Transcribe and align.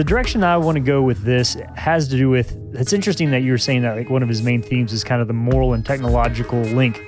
the 0.00 0.04
direction 0.04 0.42
I 0.42 0.56
want 0.56 0.76
to 0.76 0.80
go 0.80 1.02
with 1.02 1.24
this 1.24 1.58
has 1.74 2.08
to 2.08 2.16
do 2.16 2.30
with 2.30 2.56
it's 2.72 2.94
interesting 2.94 3.30
that 3.32 3.42
you 3.42 3.52
were 3.52 3.58
saying 3.58 3.82
that 3.82 3.98
like 3.98 4.08
one 4.08 4.22
of 4.22 4.30
his 4.30 4.40
main 4.40 4.62
themes 4.62 4.94
is 4.94 5.04
kind 5.04 5.20
of 5.20 5.28
the 5.28 5.34
moral 5.34 5.74
and 5.74 5.84
technological 5.84 6.58
link 6.58 7.04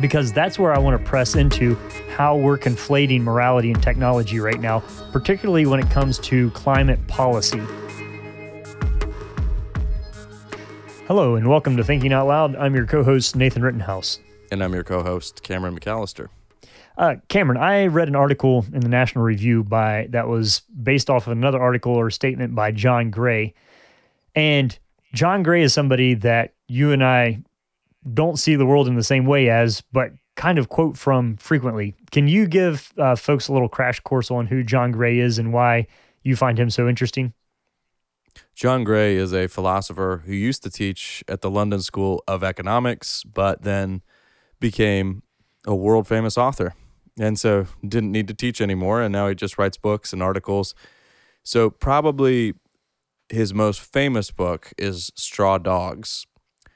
because 0.00 0.32
that's 0.32 0.58
where 0.58 0.74
I 0.74 0.78
want 0.80 1.00
to 1.00 1.08
press 1.08 1.36
into 1.36 1.76
how 2.16 2.36
we're 2.36 2.58
conflating 2.58 3.20
morality 3.20 3.70
and 3.70 3.80
technology 3.80 4.40
right 4.40 4.60
now, 4.60 4.82
particularly 5.12 5.66
when 5.66 5.78
it 5.78 5.88
comes 5.88 6.18
to 6.18 6.50
climate 6.50 6.98
policy. 7.06 7.62
Hello, 11.06 11.36
and 11.36 11.48
welcome 11.48 11.76
to 11.76 11.84
Thinking 11.84 12.12
Out 12.12 12.26
Loud. 12.26 12.56
I'm 12.56 12.74
your 12.74 12.86
co 12.86 13.04
host, 13.04 13.36
Nathan 13.36 13.62
Rittenhouse. 13.62 14.18
And 14.50 14.64
I'm 14.64 14.74
your 14.74 14.82
co 14.82 15.04
host, 15.04 15.44
Cameron 15.44 15.78
McAllister. 15.78 16.26
Uh, 16.96 17.16
Cameron, 17.28 17.60
I 17.60 17.86
read 17.86 18.08
an 18.08 18.16
article 18.16 18.64
in 18.72 18.80
the 18.80 18.88
National 18.88 19.22
Review 19.22 19.62
by 19.62 20.06
that 20.10 20.28
was 20.28 20.60
based 20.82 21.10
off 21.10 21.26
of 21.26 21.32
another 21.32 21.60
article 21.60 21.92
or 21.92 22.10
statement 22.10 22.54
by 22.54 22.72
John 22.72 23.10
Gray. 23.10 23.52
And 24.34 24.76
John 25.12 25.42
Gray 25.42 25.62
is 25.62 25.74
somebody 25.74 26.14
that 26.14 26.54
you 26.68 26.92
and 26.92 27.04
I 27.04 27.42
don't 28.14 28.38
see 28.38 28.56
the 28.56 28.64
world 28.64 28.88
in 28.88 28.94
the 28.94 29.02
same 29.02 29.26
way 29.26 29.50
as, 29.50 29.82
but 29.92 30.12
kind 30.36 30.58
of 30.58 30.68
quote 30.68 30.96
from 30.96 31.36
frequently. 31.36 31.94
Can 32.12 32.28
you 32.28 32.46
give 32.46 32.92
uh, 32.98 33.16
folks 33.16 33.48
a 33.48 33.52
little 33.52 33.68
crash 33.68 34.00
course 34.00 34.30
on 34.30 34.46
who 34.46 34.62
John 34.62 34.92
Gray 34.92 35.18
is 35.18 35.38
and 35.38 35.52
why 35.52 35.86
you 36.22 36.34
find 36.34 36.58
him 36.58 36.70
so 36.70 36.88
interesting? 36.88 37.34
John 38.54 38.84
Gray 38.84 39.16
is 39.16 39.34
a 39.34 39.48
philosopher 39.48 40.22
who 40.24 40.32
used 40.32 40.62
to 40.62 40.70
teach 40.70 41.22
at 41.28 41.40
the 41.42 41.50
London 41.50 41.80
School 41.80 42.22
of 42.26 42.42
Economics, 42.42 43.22
but 43.22 43.62
then 43.62 44.02
became 44.60 45.22
a 45.66 45.74
world 45.74 46.06
famous 46.06 46.38
author 46.38 46.74
and 47.18 47.38
so 47.38 47.66
didn't 47.86 48.12
need 48.12 48.28
to 48.28 48.34
teach 48.34 48.60
anymore 48.60 49.02
and 49.02 49.12
now 49.12 49.28
he 49.28 49.34
just 49.34 49.58
writes 49.58 49.76
books 49.76 50.12
and 50.12 50.22
articles. 50.22 50.74
So 51.42 51.70
probably 51.70 52.54
his 53.28 53.54
most 53.54 53.80
famous 53.80 54.30
book 54.30 54.72
is 54.78 55.10
straw 55.16 55.58
dogs 55.58 56.26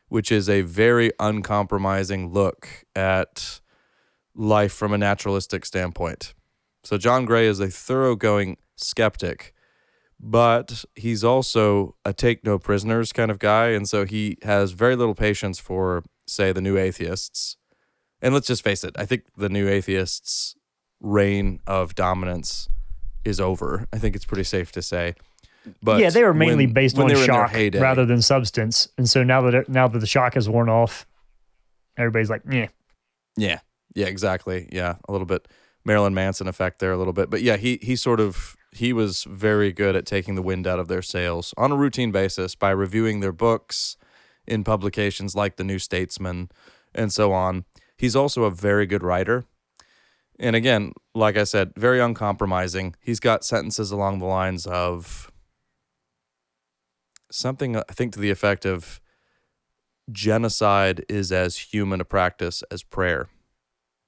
which 0.08 0.32
is 0.32 0.48
a 0.48 0.62
very 0.62 1.12
uncompromising 1.20 2.32
look 2.32 2.84
at 2.96 3.60
life 4.34 4.72
from 4.72 4.92
a 4.92 4.98
naturalistic 4.98 5.64
standpoint. 5.64 6.34
So 6.84 6.96
john 6.96 7.24
gray 7.24 7.46
is 7.46 7.60
a 7.60 7.70
thoroughgoing 7.70 8.56
skeptic 8.76 9.52
but 10.22 10.84
he's 10.94 11.24
also 11.24 11.96
a 12.04 12.12
take 12.12 12.44
no 12.44 12.58
prisoners 12.58 13.12
kind 13.12 13.30
of 13.30 13.38
guy 13.38 13.68
and 13.68 13.88
so 13.88 14.04
he 14.04 14.36
has 14.42 14.72
very 14.72 14.96
little 14.96 15.14
patience 15.14 15.58
for 15.58 16.02
say 16.26 16.52
the 16.52 16.60
new 16.60 16.76
atheists 16.76 17.56
and 18.22 18.34
let's 18.34 18.46
just 18.46 18.62
face 18.62 18.84
it, 18.84 18.94
I 18.98 19.06
think 19.06 19.24
the 19.36 19.48
new 19.48 19.68
atheists' 19.68 20.54
reign 21.00 21.60
of 21.66 21.94
dominance 21.94 22.68
is 23.24 23.40
over. 23.40 23.86
I 23.92 23.98
think 23.98 24.16
it's 24.16 24.24
pretty 24.24 24.44
safe 24.44 24.72
to 24.72 24.82
say. 24.82 25.14
But 25.82 26.00
yeah, 26.00 26.10
they 26.10 26.24
were 26.24 26.34
mainly 26.34 26.66
when, 26.66 26.74
based 26.74 26.96
when 26.96 27.14
on 27.14 27.24
shock 27.24 27.52
rather 27.74 28.06
than 28.06 28.22
substance, 28.22 28.88
and 28.96 29.08
so 29.08 29.22
now 29.22 29.42
that 29.42 29.54
it, 29.54 29.68
now 29.68 29.88
that 29.88 29.98
the 29.98 30.06
shock 30.06 30.34
has 30.34 30.48
worn 30.48 30.68
off, 30.70 31.06
everybody's 31.98 32.30
like, 32.30 32.42
yeah, 32.50 32.68
yeah, 33.36 33.60
yeah, 33.94 34.06
exactly, 34.06 34.68
yeah, 34.72 34.96
a 35.06 35.12
little 35.12 35.26
bit 35.26 35.48
Marilyn 35.84 36.14
Manson 36.14 36.48
effect 36.48 36.78
there, 36.78 36.92
a 36.92 36.96
little 36.96 37.12
bit, 37.12 37.28
but 37.28 37.42
yeah, 37.42 37.56
he 37.56 37.78
he 37.82 37.94
sort 37.94 38.20
of 38.20 38.56
he 38.72 38.92
was 38.92 39.24
very 39.24 39.72
good 39.72 39.96
at 39.96 40.06
taking 40.06 40.34
the 40.34 40.42
wind 40.42 40.66
out 40.66 40.78
of 40.78 40.88
their 40.88 41.02
sails 41.02 41.52
on 41.58 41.72
a 41.72 41.76
routine 41.76 42.12
basis 42.12 42.54
by 42.54 42.70
reviewing 42.70 43.20
their 43.20 43.32
books 43.32 43.96
in 44.46 44.64
publications 44.64 45.34
like 45.34 45.56
the 45.56 45.64
New 45.64 45.78
Statesman 45.78 46.50
and 46.94 47.12
so 47.12 47.32
on. 47.32 47.64
He's 48.00 48.16
also 48.16 48.44
a 48.44 48.50
very 48.50 48.86
good 48.86 49.02
writer. 49.02 49.44
And 50.38 50.56
again, 50.56 50.94
like 51.14 51.36
I 51.36 51.44
said, 51.44 51.74
very 51.76 52.00
uncompromising. 52.00 52.94
He's 52.98 53.20
got 53.20 53.44
sentences 53.44 53.90
along 53.90 54.20
the 54.20 54.24
lines 54.24 54.66
of 54.66 55.30
something, 57.30 57.76
I 57.76 57.82
think, 57.92 58.14
to 58.14 58.18
the 58.18 58.30
effect 58.30 58.64
of 58.64 59.02
genocide 60.10 61.04
is 61.10 61.30
as 61.30 61.58
human 61.58 62.00
a 62.00 62.06
practice 62.06 62.64
as 62.70 62.82
prayer. 62.82 63.28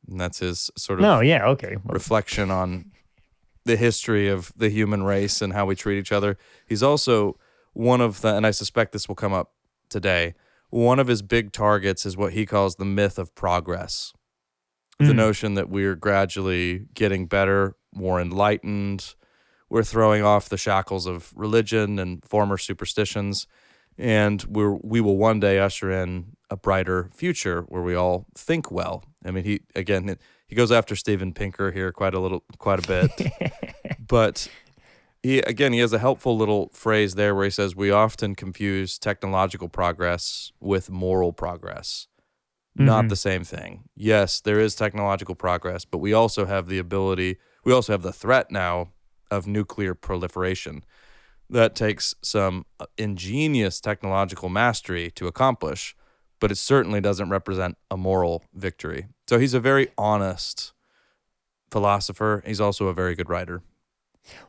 And 0.08 0.18
that's 0.18 0.38
his 0.38 0.70
sort 0.74 0.98
of 0.98 1.02
no, 1.02 1.20
yeah, 1.20 1.46
okay. 1.48 1.76
reflection 1.84 2.50
on 2.50 2.92
the 3.66 3.76
history 3.76 4.26
of 4.26 4.54
the 4.56 4.70
human 4.70 5.02
race 5.02 5.42
and 5.42 5.52
how 5.52 5.66
we 5.66 5.76
treat 5.76 5.98
each 5.98 6.12
other. 6.12 6.38
He's 6.66 6.82
also 6.82 7.38
one 7.74 8.00
of 8.00 8.22
the, 8.22 8.34
and 8.34 8.46
I 8.46 8.52
suspect 8.52 8.92
this 8.92 9.06
will 9.06 9.16
come 9.16 9.34
up 9.34 9.52
today, 9.90 10.34
one 10.72 10.98
of 10.98 11.06
his 11.06 11.20
big 11.20 11.52
targets 11.52 12.06
is 12.06 12.16
what 12.16 12.32
he 12.32 12.46
calls 12.46 12.76
the 12.76 12.84
myth 12.86 13.18
of 13.18 13.34
progress. 13.34 14.14
Mm. 14.98 15.06
The 15.08 15.14
notion 15.14 15.54
that 15.54 15.68
we're 15.68 15.94
gradually 15.94 16.86
getting 16.94 17.26
better, 17.26 17.76
more 17.94 18.18
enlightened, 18.18 19.14
we're 19.68 19.82
throwing 19.82 20.22
off 20.22 20.48
the 20.48 20.56
shackles 20.56 21.06
of 21.06 21.32
religion 21.36 21.98
and 21.98 22.24
former 22.24 22.56
superstitions, 22.56 23.46
and 23.98 24.42
we're 24.44 24.78
we 24.82 25.02
will 25.02 25.18
one 25.18 25.40
day 25.40 25.58
usher 25.58 25.90
in 25.90 26.36
a 26.48 26.56
brighter 26.56 27.10
future 27.14 27.62
where 27.68 27.82
we 27.82 27.94
all 27.94 28.26
think 28.34 28.70
well. 28.70 29.04
I 29.24 29.30
mean, 29.30 29.44
he 29.44 29.60
again 29.74 30.16
he 30.46 30.56
goes 30.56 30.72
after 30.72 30.96
Steven 30.96 31.34
Pinker 31.34 31.70
here 31.70 31.92
quite 31.92 32.14
a 32.14 32.20
little, 32.20 32.44
quite 32.56 32.82
a 32.82 32.88
bit, 32.88 33.32
but 34.06 34.48
he 35.22 35.38
again 35.40 35.72
he 35.72 35.78
has 35.78 35.92
a 35.92 35.98
helpful 35.98 36.36
little 36.36 36.70
phrase 36.72 37.14
there 37.14 37.34
where 37.34 37.44
he 37.44 37.50
says 37.50 37.76
we 37.76 37.90
often 37.90 38.34
confuse 38.34 38.98
technological 38.98 39.68
progress 39.68 40.52
with 40.60 40.90
moral 40.90 41.32
progress. 41.32 42.08
Mm-hmm. 42.76 42.86
not 42.86 43.08
the 43.08 43.16
same 43.16 43.44
thing. 43.44 43.84
Yes 43.94 44.40
there 44.40 44.58
is 44.58 44.74
technological 44.74 45.34
progress 45.34 45.84
but 45.84 45.98
we 45.98 46.12
also 46.12 46.46
have 46.46 46.68
the 46.68 46.78
ability 46.78 47.38
we 47.64 47.72
also 47.72 47.92
have 47.92 48.02
the 48.02 48.12
threat 48.12 48.50
now 48.50 48.88
of 49.30 49.46
nuclear 49.46 49.94
proliferation 49.94 50.84
that 51.50 51.74
takes 51.74 52.14
some 52.22 52.64
uh, 52.80 52.86
ingenious 52.96 53.80
technological 53.80 54.48
mastery 54.48 55.10
to 55.10 55.26
accomplish 55.26 55.94
but 56.40 56.50
it 56.50 56.56
certainly 56.56 57.00
doesn't 57.00 57.30
represent 57.30 57.76
a 57.88 57.96
moral 57.96 58.42
victory. 58.52 59.06
So 59.28 59.38
he's 59.38 59.54
a 59.54 59.60
very 59.60 59.90
honest 59.96 60.72
philosopher. 61.70 62.42
He's 62.44 62.60
also 62.60 62.88
a 62.88 62.94
very 62.94 63.14
good 63.14 63.28
writer 63.28 63.62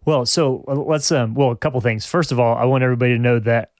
well, 0.05 0.25
so 0.25 0.63
uh, 0.67 0.75
let's 0.75 1.11
um 1.11 1.33
well 1.33 1.51
a 1.51 1.55
couple 1.55 1.79
things. 1.81 2.05
First 2.05 2.31
of 2.31 2.39
all, 2.39 2.55
I 2.55 2.65
want 2.65 2.83
everybody 2.83 3.13
to 3.13 3.19
know 3.19 3.39
that 3.39 3.71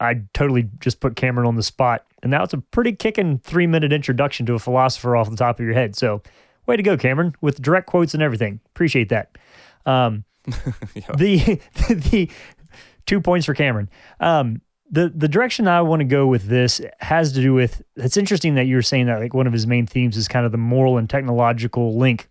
I 0.00 0.22
totally 0.34 0.68
just 0.80 1.00
put 1.00 1.16
Cameron 1.16 1.46
on 1.46 1.56
the 1.56 1.62
spot, 1.62 2.04
and 2.22 2.32
that 2.32 2.40
was 2.40 2.52
a 2.52 2.58
pretty 2.58 2.92
kicking 2.92 3.38
three 3.38 3.66
minute 3.66 3.92
introduction 3.92 4.46
to 4.46 4.54
a 4.54 4.58
philosopher 4.58 5.16
off 5.16 5.30
the 5.30 5.36
top 5.36 5.58
of 5.58 5.64
your 5.64 5.74
head. 5.74 5.96
So, 5.96 6.22
way 6.66 6.76
to 6.76 6.82
go, 6.82 6.96
Cameron, 6.96 7.34
with 7.40 7.60
direct 7.60 7.86
quotes 7.86 8.14
and 8.14 8.22
everything. 8.22 8.60
Appreciate 8.66 9.10
that. 9.10 9.36
Um, 9.86 10.24
the 11.16 11.60
the 11.88 12.30
two 13.06 13.20
points 13.20 13.46
for 13.46 13.54
Cameron. 13.54 13.90
Um, 14.20 14.60
the 14.90 15.08
the 15.08 15.28
direction 15.28 15.68
I 15.68 15.82
want 15.82 16.00
to 16.00 16.04
go 16.04 16.26
with 16.26 16.44
this 16.44 16.80
has 17.00 17.32
to 17.32 17.40
do 17.40 17.54
with. 17.54 17.82
It's 17.96 18.16
interesting 18.16 18.54
that 18.56 18.66
you're 18.66 18.82
saying 18.82 19.06
that 19.06 19.20
like 19.20 19.34
one 19.34 19.46
of 19.46 19.52
his 19.52 19.66
main 19.66 19.86
themes 19.86 20.16
is 20.16 20.28
kind 20.28 20.46
of 20.46 20.52
the 20.52 20.58
moral 20.58 20.98
and 20.98 21.08
technological 21.08 21.96
link 21.96 22.28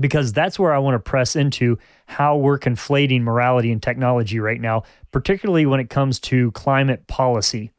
because 0.00 0.32
that's 0.32 0.58
where 0.58 0.72
I 0.72 0.78
want 0.78 0.94
to 0.94 0.98
press 0.98 1.36
into 1.36 1.78
how 2.06 2.36
we're 2.36 2.58
conflating 2.58 3.22
morality 3.22 3.70
and 3.70 3.82
technology 3.82 4.40
right 4.40 4.60
now, 4.60 4.82
particularly 5.12 5.66
when 5.66 5.80
it 5.80 5.90
comes 5.90 6.18
to 6.20 6.50
climate 6.52 7.06
policy. 7.06 7.70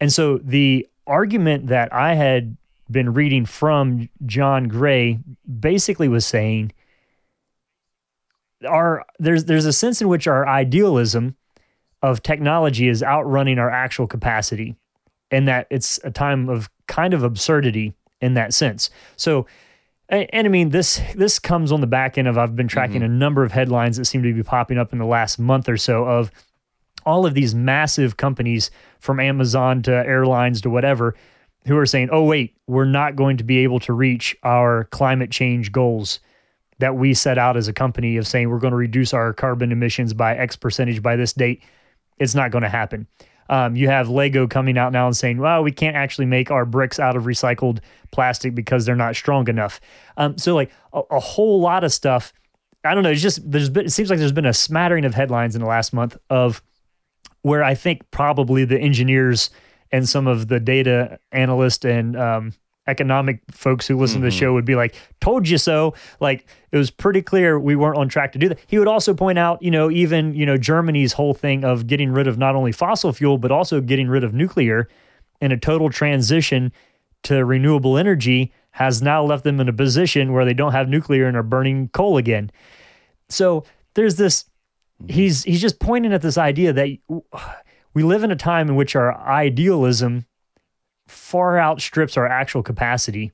And 0.00 0.12
so 0.12 0.38
the 0.38 0.86
argument 1.06 1.66
that 1.66 1.92
I 1.92 2.14
had 2.14 2.56
been 2.90 3.12
reading 3.12 3.44
from 3.44 4.08
John 4.26 4.68
Gray 4.68 5.18
basically 5.60 6.08
was 6.08 6.26
saying 6.26 6.72
our 8.66 9.04
there's 9.18 9.44
there's 9.44 9.64
a 9.64 9.72
sense 9.72 10.00
in 10.00 10.08
which 10.08 10.26
our 10.26 10.46
idealism 10.46 11.36
of 12.02 12.22
technology 12.22 12.88
is 12.88 13.02
outrunning 13.02 13.58
our 13.58 13.70
actual 13.70 14.06
capacity 14.06 14.74
and 15.30 15.46
that 15.46 15.66
it's 15.70 16.00
a 16.02 16.10
time 16.10 16.48
of 16.48 16.68
kind 16.88 17.14
of 17.14 17.22
absurdity 17.22 17.94
in 18.20 18.34
that 18.34 18.52
sense. 18.52 18.90
So 19.16 19.46
and, 20.10 20.26
and, 20.32 20.46
I 20.46 20.50
mean, 20.50 20.70
this 20.70 21.00
this 21.14 21.38
comes 21.38 21.72
on 21.72 21.80
the 21.80 21.86
back 21.86 22.18
end 22.18 22.28
of 22.28 22.36
I've 22.36 22.56
been 22.56 22.68
tracking 22.68 22.96
mm-hmm. 22.96 23.04
a 23.04 23.08
number 23.08 23.44
of 23.44 23.52
headlines 23.52 23.96
that 23.96 24.04
seem 24.04 24.22
to 24.22 24.34
be 24.34 24.42
popping 24.42 24.76
up 24.76 24.92
in 24.92 24.98
the 24.98 25.06
last 25.06 25.38
month 25.38 25.68
or 25.68 25.76
so 25.76 26.04
of 26.04 26.30
all 27.06 27.24
of 27.24 27.34
these 27.34 27.54
massive 27.54 28.16
companies 28.16 28.70
from 28.98 29.20
Amazon 29.20 29.82
to 29.82 29.92
airlines 29.92 30.60
to 30.62 30.70
whatever 30.70 31.14
who 31.66 31.76
are 31.78 31.86
saying, 31.86 32.08
"Oh 32.10 32.24
wait, 32.24 32.56
we're 32.66 32.84
not 32.84 33.16
going 33.16 33.36
to 33.36 33.44
be 33.44 33.58
able 33.58 33.80
to 33.80 33.92
reach 33.92 34.36
our 34.42 34.84
climate 34.84 35.30
change 35.30 35.72
goals 35.72 36.20
that 36.78 36.96
we 36.96 37.14
set 37.14 37.38
out 37.38 37.56
as 37.56 37.68
a 37.68 37.72
company 37.72 38.16
of 38.16 38.26
saying 38.26 38.50
we're 38.50 38.58
going 38.58 38.72
to 38.72 38.76
reduce 38.76 39.14
our 39.14 39.32
carbon 39.32 39.70
emissions 39.70 40.12
by 40.12 40.36
X 40.36 40.56
percentage 40.56 41.02
by 41.02 41.16
this 41.16 41.32
date." 41.32 41.62
It's 42.18 42.34
not 42.34 42.50
going 42.50 42.62
to 42.62 42.68
happen. 42.68 43.06
Um, 43.50 43.74
you 43.74 43.88
have 43.88 44.08
Lego 44.08 44.46
coming 44.46 44.78
out 44.78 44.92
now 44.92 45.06
and 45.06 45.16
saying, 45.16 45.38
well, 45.38 45.64
we 45.64 45.72
can't 45.72 45.96
actually 45.96 46.26
make 46.26 46.52
our 46.52 46.64
bricks 46.64 47.00
out 47.00 47.16
of 47.16 47.24
recycled 47.24 47.80
plastic 48.12 48.54
because 48.54 48.86
they're 48.86 48.94
not 48.94 49.16
strong 49.16 49.48
enough. 49.48 49.80
Um, 50.16 50.38
so, 50.38 50.54
like 50.54 50.70
a, 50.92 51.02
a, 51.10 51.18
whole 51.18 51.60
lot 51.60 51.82
of 51.82 51.92
stuff. 51.92 52.32
I 52.84 52.94
don't 52.94 53.02
know. 53.02 53.10
It's 53.10 53.20
just, 53.20 53.50
there's 53.50 53.68
been, 53.68 53.86
it 53.86 53.90
seems 53.90 54.08
like 54.08 54.20
there's 54.20 54.30
been 54.30 54.46
a 54.46 54.54
smattering 54.54 55.04
of 55.04 55.14
headlines 55.14 55.56
in 55.56 55.62
the 55.62 55.66
last 55.66 55.92
month 55.92 56.16
of 56.30 56.62
where 57.42 57.64
I 57.64 57.74
think 57.74 58.08
probably 58.12 58.64
the 58.64 58.78
engineers 58.78 59.50
and 59.90 60.08
some 60.08 60.28
of 60.28 60.46
the 60.46 60.60
data 60.60 61.18
analysts 61.32 61.84
and 61.84 62.16
um, 62.16 62.52
economic 62.90 63.40
folks 63.50 63.86
who 63.86 63.96
listen 63.96 64.20
to 64.20 64.26
the 64.26 64.30
mm-hmm. 64.30 64.38
show 64.38 64.52
would 64.52 64.64
be 64.64 64.74
like, 64.74 64.94
"Told 65.20 65.48
you 65.48 65.56
so." 65.56 65.94
Like 66.20 66.46
it 66.72 66.76
was 66.76 66.90
pretty 66.90 67.22
clear 67.22 67.58
we 67.58 67.76
weren't 67.76 67.96
on 67.96 68.08
track 68.08 68.32
to 68.32 68.38
do 68.38 68.48
that. 68.48 68.58
He 68.66 68.78
would 68.78 68.88
also 68.88 69.14
point 69.14 69.38
out, 69.38 69.62
you 69.62 69.70
know, 69.70 69.90
even 69.90 70.34
you 70.34 70.44
know 70.44 70.56
Germany's 70.56 71.12
whole 71.12 71.34
thing 71.34 71.64
of 71.64 71.86
getting 71.86 72.10
rid 72.10 72.26
of 72.26 72.36
not 72.36 72.54
only 72.54 72.72
fossil 72.72 73.12
fuel 73.12 73.38
but 73.38 73.50
also 73.50 73.80
getting 73.80 74.08
rid 74.08 74.24
of 74.24 74.34
nuclear, 74.34 74.88
and 75.40 75.52
a 75.52 75.56
total 75.56 75.88
transition 75.88 76.72
to 77.22 77.44
renewable 77.44 77.96
energy 77.96 78.52
has 78.72 79.02
now 79.02 79.22
left 79.22 79.44
them 79.44 79.60
in 79.60 79.68
a 79.68 79.72
position 79.72 80.32
where 80.32 80.44
they 80.44 80.54
don't 80.54 80.72
have 80.72 80.88
nuclear 80.88 81.26
and 81.26 81.36
are 81.36 81.42
burning 81.42 81.88
coal 81.88 82.16
again. 82.16 82.50
So 83.28 83.64
there's 83.94 84.16
this. 84.16 84.44
Mm-hmm. 85.02 85.12
He's 85.12 85.44
he's 85.44 85.60
just 85.60 85.80
pointing 85.80 86.12
at 86.12 86.22
this 86.22 86.38
idea 86.38 86.72
that 86.72 86.88
we 87.94 88.02
live 88.02 88.24
in 88.24 88.30
a 88.30 88.36
time 88.36 88.68
in 88.68 88.76
which 88.76 88.94
our 88.94 89.16
idealism 89.26 90.26
far 91.10 91.58
outstrips 91.58 92.16
our 92.16 92.26
actual 92.26 92.62
capacity 92.62 93.32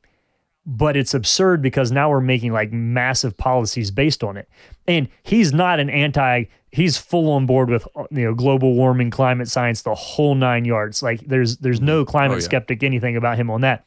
but 0.69 0.97
it's 0.97 1.15
absurd 1.15 1.63
because 1.63 1.93
now 1.93 2.11
we're 2.11 2.21
making 2.21 2.53
like 2.53 2.73
massive 2.73 3.37
policies 3.37 3.93
based 3.93 4.25
on 4.25 4.37
it. 4.37 4.49
And 4.89 5.07
he's 5.23 5.53
not 5.53 5.79
an 5.79 5.89
anti 5.89 6.47
he's 6.73 6.99
full 6.99 7.31
on 7.31 7.47
board 7.47 7.71
with 7.71 7.87
you 8.11 8.25
know 8.25 8.35
global 8.35 8.75
warming 8.75 9.11
climate 9.13 9.47
science 9.47 9.83
the 9.83 9.95
whole 9.95 10.35
nine 10.35 10.65
yards. 10.65 11.05
Like 11.05 11.21
there's 11.21 11.59
there's 11.59 11.81
no 11.81 12.05
climate 12.05 12.35
Oh, 12.35 12.39
yeah. 12.39 12.45
skeptic 12.45 12.83
anything 12.83 13.17
about 13.17 13.39
him 13.39 13.49
on 13.49 13.61
that. 13.61 13.87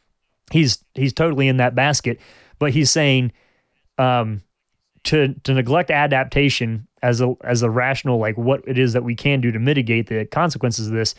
He's 0.53 0.81
he's 0.93 1.11
totally 1.11 1.49
in 1.49 1.57
that 1.57 1.75
basket 1.75 2.17
but 2.59 2.71
he's 2.71 2.89
saying 2.91 3.33
um 3.97 4.41
to 5.03 5.33
to 5.43 5.53
neglect 5.53 5.91
adaptation 5.91 6.87
as 7.01 7.19
a 7.19 7.33
as 7.43 7.61
a 7.61 7.69
rational 7.69 8.19
like 8.19 8.37
what 8.37 8.61
it 8.67 8.77
is 8.77 8.93
that 8.93 9.03
we 9.03 9.15
can 9.15 9.41
do 9.41 9.51
to 9.51 9.59
mitigate 9.59 10.07
the 10.07 10.25
consequences 10.25 10.87
of 10.87 10.93
this 10.93 11.13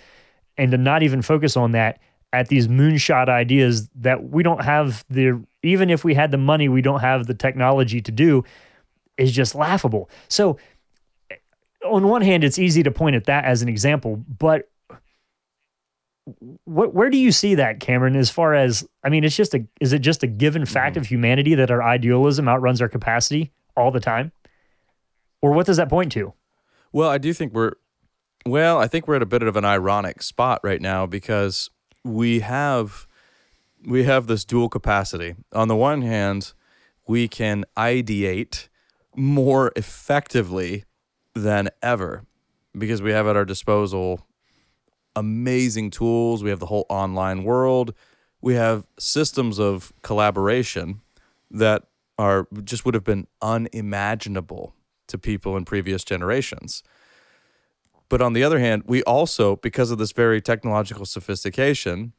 and 0.56 0.70
to 0.70 0.78
not 0.78 1.02
even 1.02 1.20
focus 1.22 1.56
on 1.56 1.72
that 1.72 1.98
at 2.32 2.48
these 2.48 2.68
moonshot 2.68 3.28
ideas 3.28 3.88
that 3.96 4.30
we 4.30 4.42
don't 4.42 4.64
have 4.64 5.04
the 5.10 5.42
even 5.62 5.90
if 5.90 6.04
we 6.04 6.14
had 6.14 6.30
the 6.30 6.38
money 6.38 6.68
we 6.68 6.82
don't 6.82 7.00
have 7.00 7.26
the 7.26 7.34
technology 7.34 8.00
to 8.00 8.12
do 8.12 8.44
is 9.16 9.32
just 9.32 9.54
laughable. 9.54 10.08
So 10.28 10.56
on 11.84 12.08
one 12.08 12.22
hand 12.22 12.44
it's 12.44 12.58
easy 12.58 12.82
to 12.82 12.90
point 12.90 13.16
at 13.16 13.24
that 13.24 13.44
as 13.44 13.62
an 13.62 13.68
example 13.68 14.16
but 14.16 14.68
what, 16.64 16.94
where 16.94 17.08
do 17.08 17.16
you 17.16 17.32
see 17.32 17.54
that 17.54 17.80
cameron 17.80 18.14
as 18.14 18.28
far 18.28 18.54
as 18.54 18.86
i 19.02 19.08
mean 19.08 19.24
it's 19.24 19.34
just 19.34 19.54
a 19.54 19.66
is 19.80 19.94
it 19.94 20.00
just 20.00 20.22
a 20.22 20.26
given 20.26 20.62
mm-hmm. 20.62 20.72
fact 20.72 20.98
of 20.98 21.06
humanity 21.06 21.54
that 21.54 21.70
our 21.70 21.82
idealism 21.82 22.48
outruns 22.48 22.82
our 22.82 22.88
capacity 22.88 23.50
all 23.80 23.90
the 23.90 24.00
time? 24.00 24.32
Or 25.42 25.52
what 25.52 25.66
does 25.66 25.78
that 25.78 25.88
point 25.88 26.12
to? 26.12 26.34
Well, 26.92 27.08
I 27.08 27.18
do 27.18 27.32
think 27.32 27.52
we're 27.52 27.72
well, 28.46 28.78
I 28.78 28.86
think 28.86 29.06
we're 29.06 29.16
at 29.16 29.22
a 29.22 29.26
bit 29.26 29.42
of 29.42 29.56
an 29.56 29.64
ironic 29.64 30.22
spot 30.22 30.60
right 30.62 30.80
now 30.80 31.06
because 31.06 31.70
we 32.04 32.40
have 32.40 33.06
we 33.86 34.04
have 34.04 34.26
this 34.26 34.44
dual 34.44 34.68
capacity. 34.68 35.36
On 35.52 35.68
the 35.68 35.76
one 35.76 36.02
hand, 36.02 36.52
we 37.08 37.28
can 37.28 37.64
ideate 37.76 38.68
more 39.16 39.72
effectively 39.74 40.84
than 41.34 41.70
ever 41.82 42.24
because 42.76 43.00
we 43.00 43.10
have 43.12 43.26
at 43.26 43.36
our 43.36 43.44
disposal 43.44 44.26
amazing 45.16 45.90
tools. 45.90 46.42
We 46.42 46.50
have 46.50 46.60
the 46.60 46.66
whole 46.66 46.86
online 46.88 47.42
world. 47.44 47.94
We 48.40 48.54
have 48.54 48.86
systems 48.98 49.58
of 49.58 49.92
collaboration 50.02 51.00
that 51.50 51.84
are 52.18 52.46
just 52.64 52.84
would 52.84 52.94
have 52.94 53.04
been 53.04 53.26
unimaginable 53.42 54.74
to 55.08 55.18
people 55.18 55.56
in 55.56 55.64
previous 55.64 56.04
generations. 56.04 56.82
But 58.10 58.20
on 58.20 58.34
the 58.34 58.42
other 58.42 58.58
hand, 58.58 58.82
we 58.86 59.02
also, 59.04 59.56
because 59.56 59.90
of 59.92 59.98
this 59.98 60.12
very 60.12 60.42
technological 60.42 61.06
sophistication, 61.06 62.12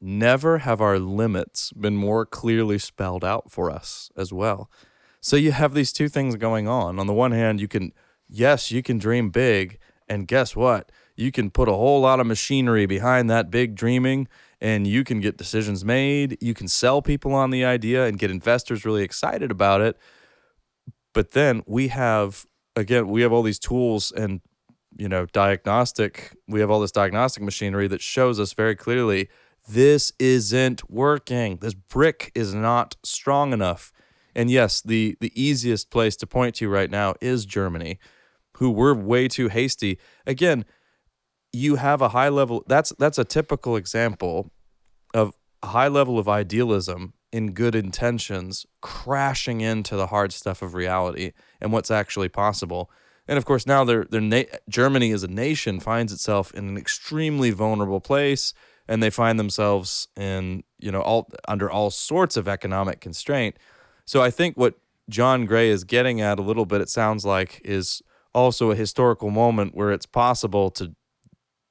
never 0.00 0.58
have 0.58 0.80
our 0.80 0.98
limits 0.98 1.70
been 1.72 1.96
more 1.96 2.24
clearly 2.24 2.78
spelled 2.78 3.22
out 3.22 3.50
for 3.50 3.70
us 3.70 4.10
as 4.16 4.32
well. 4.32 4.70
So 5.20 5.36
you 5.36 5.52
have 5.52 5.74
these 5.74 5.92
two 5.92 6.08
things 6.08 6.34
going 6.36 6.66
on. 6.66 6.98
On 6.98 7.06
the 7.06 7.12
one 7.12 7.32
hand, 7.32 7.60
you 7.60 7.68
can, 7.68 7.92
yes, 8.26 8.72
you 8.72 8.82
can 8.82 8.96
dream 8.96 9.28
big. 9.28 9.78
And 10.08 10.26
guess 10.26 10.56
what? 10.56 10.90
You 11.14 11.30
can 11.30 11.50
put 11.50 11.68
a 11.68 11.72
whole 11.72 12.00
lot 12.00 12.18
of 12.18 12.26
machinery 12.26 12.86
behind 12.86 13.28
that 13.28 13.50
big 13.50 13.74
dreaming 13.74 14.28
and 14.62 14.86
you 14.86 15.04
can 15.04 15.20
get 15.20 15.36
decisions 15.36 15.84
made. 15.84 16.38
You 16.40 16.54
can 16.54 16.68
sell 16.68 17.02
people 17.02 17.34
on 17.34 17.50
the 17.50 17.66
idea 17.66 18.06
and 18.06 18.18
get 18.18 18.30
investors 18.30 18.86
really 18.86 19.02
excited 19.02 19.50
about 19.50 19.82
it. 19.82 19.98
But 21.12 21.32
then 21.32 21.62
we 21.66 21.88
have, 21.88 22.46
again, 22.74 23.08
we 23.08 23.20
have 23.20 23.32
all 23.32 23.42
these 23.42 23.58
tools 23.58 24.10
and 24.10 24.40
you 24.98 25.08
know, 25.08 25.26
diagnostic, 25.26 26.36
we 26.48 26.60
have 26.60 26.70
all 26.70 26.80
this 26.80 26.92
diagnostic 26.92 27.42
machinery 27.42 27.88
that 27.88 28.00
shows 28.00 28.40
us 28.40 28.52
very 28.52 28.74
clearly 28.74 29.28
this 29.68 30.12
isn't 30.18 30.88
working. 30.90 31.56
This 31.56 31.74
brick 31.74 32.30
is 32.34 32.54
not 32.54 32.96
strong 33.02 33.52
enough. 33.52 33.92
And 34.34 34.50
yes, 34.50 34.80
the 34.80 35.16
the 35.20 35.32
easiest 35.40 35.90
place 35.90 36.16
to 36.16 36.26
point 36.26 36.56
to 36.56 36.68
right 36.68 36.90
now 36.90 37.14
is 37.20 37.46
Germany, 37.46 37.98
who 38.56 38.70
were 38.70 38.94
way 38.94 39.28
too 39.28 39.48
hasty. 39.48 39.98
Again, 40.26 40.64
you 41.52 41.76
have 41.76 42.02
a 42.02 42.10
high 42.10 42.28
level 42.28 42.62
that's 42.66 42.92
that's 42.98 43.18
a 43.18 43.24
typical 43.24 43.76
example 43.76 44.50
of 45.14 45.32
a 45.62 45.68
high 45.68 45.88
level 45.88 46.18
of 46.18 46.28
idealism 46.28 47.14
in 47.32 47.52
good 47.52 47.74
intentions 47.74 48.66
crashing 48.80 49.60
into 49.60 49.96
the 49.96 50.08
hard 50.08 50.32
stuff 50.32 50.62
of 50.62 50.74
reality 50.74 51.32
and 51.60 51.72
what's 51.72 51.90
actually 51.90 52.28
possible. 52.28 52.90
And 53.28 53.38
of 53.38 53.44
course, 53.44 53.66
now 53.66 53.84
they're, 53.84 54.04
they're 54.04 54.20
na- 54.20 54.44
Germany 54.68 55.12
as 55.12 55.22
a 55.22 55.28
nation 55.28 55.80
finds 55.80 56.12
itself 56.12 56.52
in 56.54 56.68
an 56.68 56.76
extremely 56.76 57.50
vulnerable 57.50 58.00
place, 58.00 58.54
and 58.88 59.02
they 59.02 59.10
find 59.10 59.38
themselves 59.38 60.08
in 60.16 60.62
you 60.78 60.92
know 60.92 61.00
all 61.00 61.28
under 61.48 61.70
all 61.70 61.90
sorts 61.90 62.36
of 62.36 62.46
economic 62.46 63.00
constraint. 63.00 63.56
So 64.04 64.22
I 64.22 64.30
think 64.30 64.56
what 64.56 64.74
John 65.08 65.46
Gray 65.46 65.70
is 65.70 65.84
getting 65.84 66.20
at 66.20 66.38
a 66.38 66.42
little 66.42 66.66
bit, 66.66 66.80
it 66.80 66.88
sounds 66.88 67.24
like, 67.24 67.60
is 67.64 68.02
also 68.34 68.70
a 68.70 68.76
historical 68.76 69.30
moment 69.30 69.74
where 69.74 69.90
it's 69.90 70.06
possible 70.06 70.70
to 70.70 70.94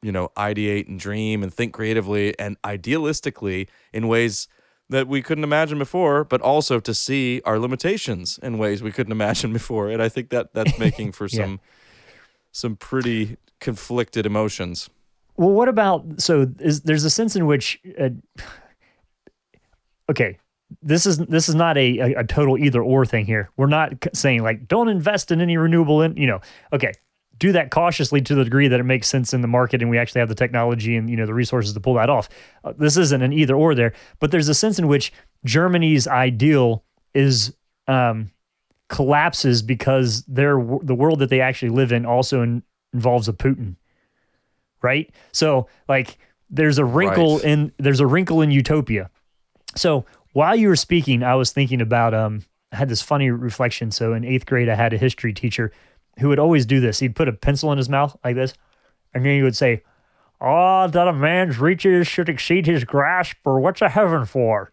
you 0.01 0.11
know 0.11 0.29
ideate 0.37 0.87
and 0.87 0.99
dream 0.99 1.41
and 1.41 1.53
think 1.53 1.73
creatively 1.73 2.37
and 2.37 2.61
idealistically 2.63 3.67
in 3.93 4.07
ways 4.07 4.47
that 4.89 5.07
we 5.07 5.21
couldn't 5.21 5.43
imagine 5.43 5.79
before, 5.79 6.23
but 6.23 6.41
also 6.41 6.79
to 6.79 6.93
see 6.93 7.41
our 7.45 7.57
limitations 7.59 8.39
in 8.43 8.57
ways 8.57 8.83
we 8.83 8.91
couldn't 8.91 9.11
imagine 9.11 9.51
before. 9.53 9.89
And 9.89 10.01
I 10.01 10.09
think 10.09 10.29
that 10.29 10.53
that's 10.53 10.77
making 10.85 11.11
for 11.13 11.25
Yeah. 11.25 11.43
some 11.45 11.59
some 12.51 12.75
pretty 12.77 13.37
conflicted 13.59 14.25
emotions. 14.25 14.89
Well, 15.37 15.51
what 15.51 15.67
about 15.67 16.05
so? 16.21 16.47
Is 16.59 16.81
there's 16.81 17.03
a 17.03 17.09
sense 17.09 17.35
in 17.35 17.45
which, 17.45 17.79
uh, 17.99 18.09
okay, 20.09 20.37
this 20.81 21.05
is 21.05 21.17
this 21.17 21.49
is 21.49 21.55
not 21.55 21.77
a, 21.77 21.99
a, 21.99 22.19
a 22.19 22.23
total 22.23 22.57
either 22.57 22.81
or 22.81 23.05
thing 23.05 23.25
here. 23.25 23.49
We're 23.57 23.67
not 23.67 23.93
saying 24.13 24.43
like 24.43 24.67
don't 24.67 24.87
invest 24.87 25.31
in 25.31 25.41
any 25.41 25.57
renewable, 25.57 26.01
in, 26.01 26.15
you 26.15 26.27
know. 26.27 26.39
Okay, 26.71 26.93
do 27.37 27.51
that 27.51 27.69
cautiously 27.71 28.21
to 28.21 28.35
the 28.35 28.43
degree 28.43 28.67
that 28.67 28.79
it 28.79 28.83
makes 28.83 29.07
sense 29.07 29.33
in 29.33 29.41
the 29.41 29.47
market 29.47 29.81
and 29.81 29.89
we 29.89 29.97
actually 29.97 30.19
have 30.19 30.29
the 30.29 30.35
technology 30.35 30.95
and 30.95 31.09
you 31.09 31.17
know 31.17 31.25
the 31.25 31.33
resources 31.33 31.73
to 31.73 31.79
pull 31.79 31.93
that 31.95 32.09
off. 32.09 32.29
Uh, 32.63 32.73
this 32.77 32.97
isn't 32.97 33.21
an 33.21 33.33
either 33.33 33.55
or 33.55 33.75
there, 33.75 33.93
but 34.19 34.31
there's 34.31 34.47
a 34.49 34.53
sense 34.53 34.79
in 34.79 34.87
which 34.87 35.11
Germany's 35.43 36.07
ideal 36.07 36.83
is 37.13 37.53
um, 37.87 38.31
collapses 38.89 39.61
because 39.61 40.23
their 40.23 40.55
the 40.81 40.95
world 40.95 41.19
that 41.19 41.29
they 41.29 41.41
actually 41.41 41.69
live 41.69 41.91
in 41.91 42.05
also 42.05 42.41
in, 42.41 42.63
involves 42.93 43.27
a 43.27 43.33
Putin 43.33 43.75
right? 44.81 45.09
So 45.31 45.67
like 45.89 46.17
there's 46.49 46.77
a 46.77 46.85
wrinkle 46.85 47.37
Right. 47.37 47.45
in 47.45 47.71
there's 47.79 47.99
a 47.99 48.05
wrinkle 48.07 48.41
in 48.41 48.51
utopia. 48.51 49.09
So 49.75 50.05
while 50.33 50.55
you 50.55 50.67
were 50.67 50.75
speaking, 50.75 51.23
I 51.23 51.33
was 51.35 51.51
thinking 51.51 51.81
about 51.81 52.13
um 52.13 52.43
I 52.71 52.75
had 52.77 52.89
this 52.89 53.01
funny 53.01 53.31
reflection. 53.31 53.89
So 53.89 54.13
in 54.13 54.23
eighth 54.23 54.45
grade, 54.45 54.69
I 54.69 54.75
had 54.75 54.93
a 54.93 54.97
history 54.97 55.33
teacher 55.33 55.71
who 56.19 56.29
would 56.29 56.39
always 56.39 56.65
do 56.65 56.79
this. 56.79 56.99
He'd 56.99 57.15
put 57.15 57.27
a 57.27 57.33
pencil 57.33 57.71
in 57.71 57.77
his 57.77 57.89
mouth 57.89 58.15
like 58.23 58.35
this, 58.35 58.53
and 59.13 59.25
then 59.25 59.35
he 59.35 59.41
would 59.43 59.55
say, 59.55 59.83
"Oh, 60.41 60.87
that 60.87 61.07
a 61.07 61.13
man's 61.13 61.59
reaches 61.59 62.07
should 62.07 62.29
exceed 62.29 62.65
his 62.65 62.83
grasp, 62.83 63.37
or 63.45 63.59
what's 63.59 63.81
a 63.81 63.89
heaven 63.89 64.25
for?" 64.25 64.71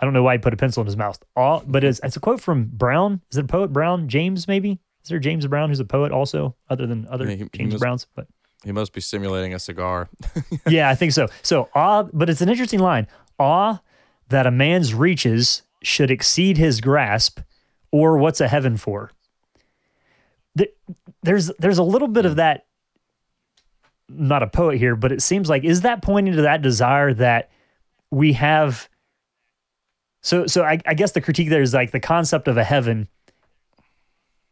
I 0.00 0.04
don't 0.04 0.14
know 0.14 0.22
why 0.22 0.34
he 0.34 0.38
put 0.38 0.54
a 0.54 0.56
pencil 0.56 0.80
in 0.82 0.86
his 0.86 0.96
mouth. 0.96 1.20
Oh, 1.36 1.62
but 1.66 1.82
it's, 1.82 2.00
it's 2.04 2.16
a 2.16 2.20
quote 2.20 2.40
from 2.40 2.66
Brown. 2.72 3.20
Is 3.32 3.38
it 3.38 3.44
a 3.46 3.48
poet 3.48 3.72
Brown? 3.72 4.08
James, 4.08 4.46
maybe? 4.46 4.78
Is 5.02 5.08
there 5.08 5.18
James 5.18 5.44
Brown 5.48 5.70
who's 5.70 5.80
a 5.80 5.84
poet 5.84 6.12
also, 6.12 6.54
other 6.70 6.86
than 6.86 7.06
other 7.10 7.24
Yeah, 7.24 7.32
he- 7.36 7.42
he 7.44 7.48
James 7.58 7.72
must- 7.74 7.80
Browns? 7.82 8.06
But 8.14 8.28
He 8.64 8.70
must 8.72 8.92
be 8.92 9.00
simulating 9.00 9.54
a 9.54 9.58
cigar. 9.58 10.08
yeah, 10.68 10.88
I 10.88 10.94
think 10.94 11.12
so. 11.12 11.26
So 11.42 11.68
awe, 11.74 12.04
but 12.12 12.30
it's 12.30 12.40
an 12.40 12.48
interesting 12.48 12.78
line. 12.80 13.08
Awe 13.40 13.80
that 14.28 14.46
a 14.46 14.50
man's 14.52 14.94
reaches 14.94 15.62
should 15.82 16.10
exceed 16.12 16.58
his 16.58 16.80
grasp, 16.80 17.40
or 17.90 18.18
what's 18.18 18.40
a 18.40 18.46
heaven 18.48 18.76
for? 18.76 19.10
Th- 20.58 20.74
There's 21.22 21.50
there's 21.58 21.78
a 21.78 21.82
little 21.82 22.08
bit 22.08 22.26
of 22.26 22.36
that. 22.36 22.66
Not 24.10 24.42
a 24.42 24.46
poet 24.46 24.78
here, 24.78 24.96
but 24.96 25.12
it 25.12 25.20
seems 25.22 25.48
like 25.48 25.64
is 25.64 25.82
that 25.82 26.02
pointing 26.02 26.34
to 26.36 26.42
that 26.42 26.62
desire 26.62 27.12
that 27.14 27.50
we 28.10 28.32
have. 28.34 28.88
So 30.22 30.46
so 30.46 30.64
I, 30.64 30.80
I 30.86 30.94
guess 30.94 31.12
the 31.12 31.20
critique 31.20 31.48
there 31.50 31.62
is 31.62 31.74
like 31.74 31.90
the 31.92 32.00
concept 32.00 32.48
of 32.48 32.56
a 32.56 32.64
heaven 32.64 33.08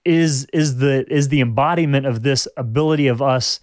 is 0.05 0.45
is 0.53 0.77
the 0.79 1.05
is 1.13 1.29
the 1.29 1.41
embodiment 1.41 2.07
of 2.07 2.23
this 2.23 2.47
ability 2.57 3.09
of 3.09 3.21
us 3.23 3.61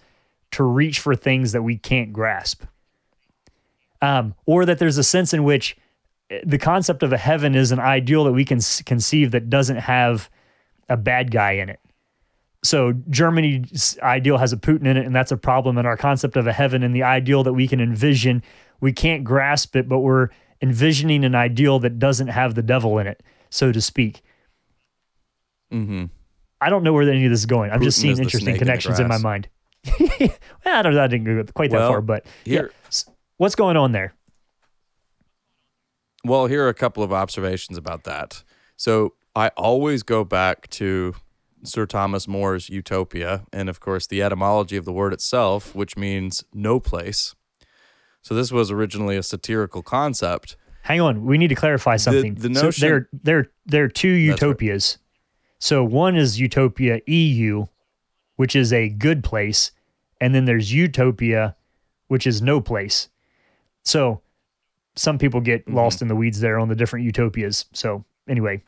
to 0.52 0.62
reach 0.64 1.00
for 1.00 1.14
things 1.16 1.52
that 1.52 1.62
we 1.62 1.76
can't 1.76 2.12
grasp. 2.12 2.64
um, 4.02 4.34
or 4.46 4.66
that 4.66 4.78
there's 4.78 4.98
a 4.98 5.04
sense 5.04 5.32
in 5.32 5.42
which 5.44 5.76
eh, 6.30 6.40
the 6.44 6.58
concept 6.58 7.02
of 7.02 7.12
a 7.12 7.16
heaven 7.16 7.54
is 7.54 7.72
an 7.72 7.80
ideal 7.80 8.24
that 8.24 8.32
we 8.32 8.44
can 8.44 8.58
s- 8.58 8.82
conceive 8.82 9.30
that 9.30 9.48
doesn't 9.48 9.78
have 9.78 10.28
a 10.88 10.96
bad 10.96 11.30
guy 11.30 11.52
in 11.52 11.68
it. 11.70 11.80
So 12.64 12.94
Germany's 13.10 13.98
ideal 14.02 14.38
has 14.38 14.52
a 14.54 14.56
Putin 14.56 14.86
in 14.86 14.96
it, 14.96 15.04
and 15.04 15.14
that's 15.14 15.30
a 15.30 15.36
problem. 15.36 15.76
And 15.76 15.86
our 15.86 15.98
concept 15.98 16.36
of 16.36 16.46
a 16.46 16.52
heaven 16.52 16.82
and 16.82 16.94
the 16.94 17.02
ideal 17.02 17.42
that 17.44 17.52
we 17.52 17.68
can 17.68 17.78
envision, 17.78 18.42
we 18.80 18.90
can't 18.92 19.22
grasp 19.22 19.76
it, 19.76 19.86
but 19.86 20.00
we're 20.00 20.30
envisioning 20.62 21.24
an 21.24 21.34
ideal 21.34 21.78
that 21.80 21.98
doesn't 21.98 22.28
have 22.28 22.54
the 22.54 22.62
devil 22.62 22.98
in 22.98 23.06
it, 23.06 23.22
so 23.50 23.70
to 23.70 23.82
speak. 23.82 24.22
Mm-hmm. 25.70 26.06
I 26.60 26.70
don't 26.70 26.82
know 26.82 26.94
where 26.94 27.08
any 27.08 27.26
of 27.26 27.30
this 27.30 27.40
is 27.40 27.46
going. 27.46 27.70
I'm 27.70 27.82
just 27.82 28.00
seeing 28.00 28.16
interesting 28.16 28.40
snake 28.40 28.54
in 28.54 28.58
connections 28.60 28.98
in, 28.98 29.08
my 29.08 29.18
mind. 29.18 29.48
well, 30.00 30.30
I 30.64 30.80
don't 30.80 30.94
know. 30.94 31.04
I 31.04 31.06
didn't 31.06 31.24
go 31.26 31.52
quite 31.52 31.70
that 31.70 31.76
Well, 31.76 31.90
far, 31.90 32.00
but 32.00 32.24
here- 32.44 32.70
yeah. 32.72 33.00
What's 33.36 33.56
going 33.56 33.76
on 33.76 33.92
there? 33.92 34.14
Well, 36.24 36.46
here 36.46 36.64
are 36.64 36.68
a 36.68 36.74
couple 36.74 37.02
of 37.02 37.12
observations 37.12 37.76
about 37.76 38.04
that. 38.04 38.42
So 38.76 39.14
I 39.36 39.48
always 39.48 40.02
go 40.02 40.24
back 40.24 40.70
to 40.70 41.14
Sir 41.64 41.86
Thomas 41.86 42.28
More's 42.28 42.68
Utopia, 42.68 43.44
and 43.52 43.68
of 43.68 43.80
course, 43.80 44.06
the 44.06 44.22
etymology 44.22 44.76
of 44.76 44.84
the 44.84 44.92
word 44.92 45.12
itself, 45.12 45.74
which 45.74 45.96
means 45.96 46.44
no 46.52 46.78
place. 46.80 47.34
So 48.22 48.34
this 48.34 48.52
was 48.52 48.70
originally 48.70 49.16
a 49.16 49.22
satirical 49.22 49.82
concept. 49.82 50.56
Hang 50.82 51.00
on, 51.00 51.24
we 51.24 51.38
need 51.38 51.48
to 51.48 51.54
clarify 51.54 51.96
something. 51.96 52.34
the 52.34 52.54
so 52.54 52.62
notion- 52.66 52.88
there, 52.88 53.08
there, 53.22 53.50
there 53.66 53.84
are 53.84 53.88
two 53.88 54.26
That's 54.28 54.42
right. 54.42 54.48
utopias. 54.48 54.98
So 55.58 55.82
one 55.82 56.14
is 56.16 56.38
Utopia 56.38 57.00
EU, 57.06 57.64
which 58.36 58.54
is 58.54 58.72
a 58.72 58.90
good 58.90 59.24
place, 59.24 59.70
and 60.20 60.34
then 60.34 60.44
there's 60.44 60.72
Utopia, 60.72 61.56
which 62.08 62.26
is 62.26 62.42
no 62.42 62.60
place. 62.60 63.08
So 63.82 64.20
some 64.96 65.16
people 65.18 65.40
get 65.40 65.62
Mm-hmm. 65.66 65.76
lost 65.76 66.02
in 66.02 66.08
the 66.08 66.16
weeds 66.16 66.40
there 66.40 66.58
on 66.58 66.68
the 66.68 66.74
different 66.76 67.06
utopias. 67.06 67.64
So 67.72 68.04
anyway, 68.28 68.62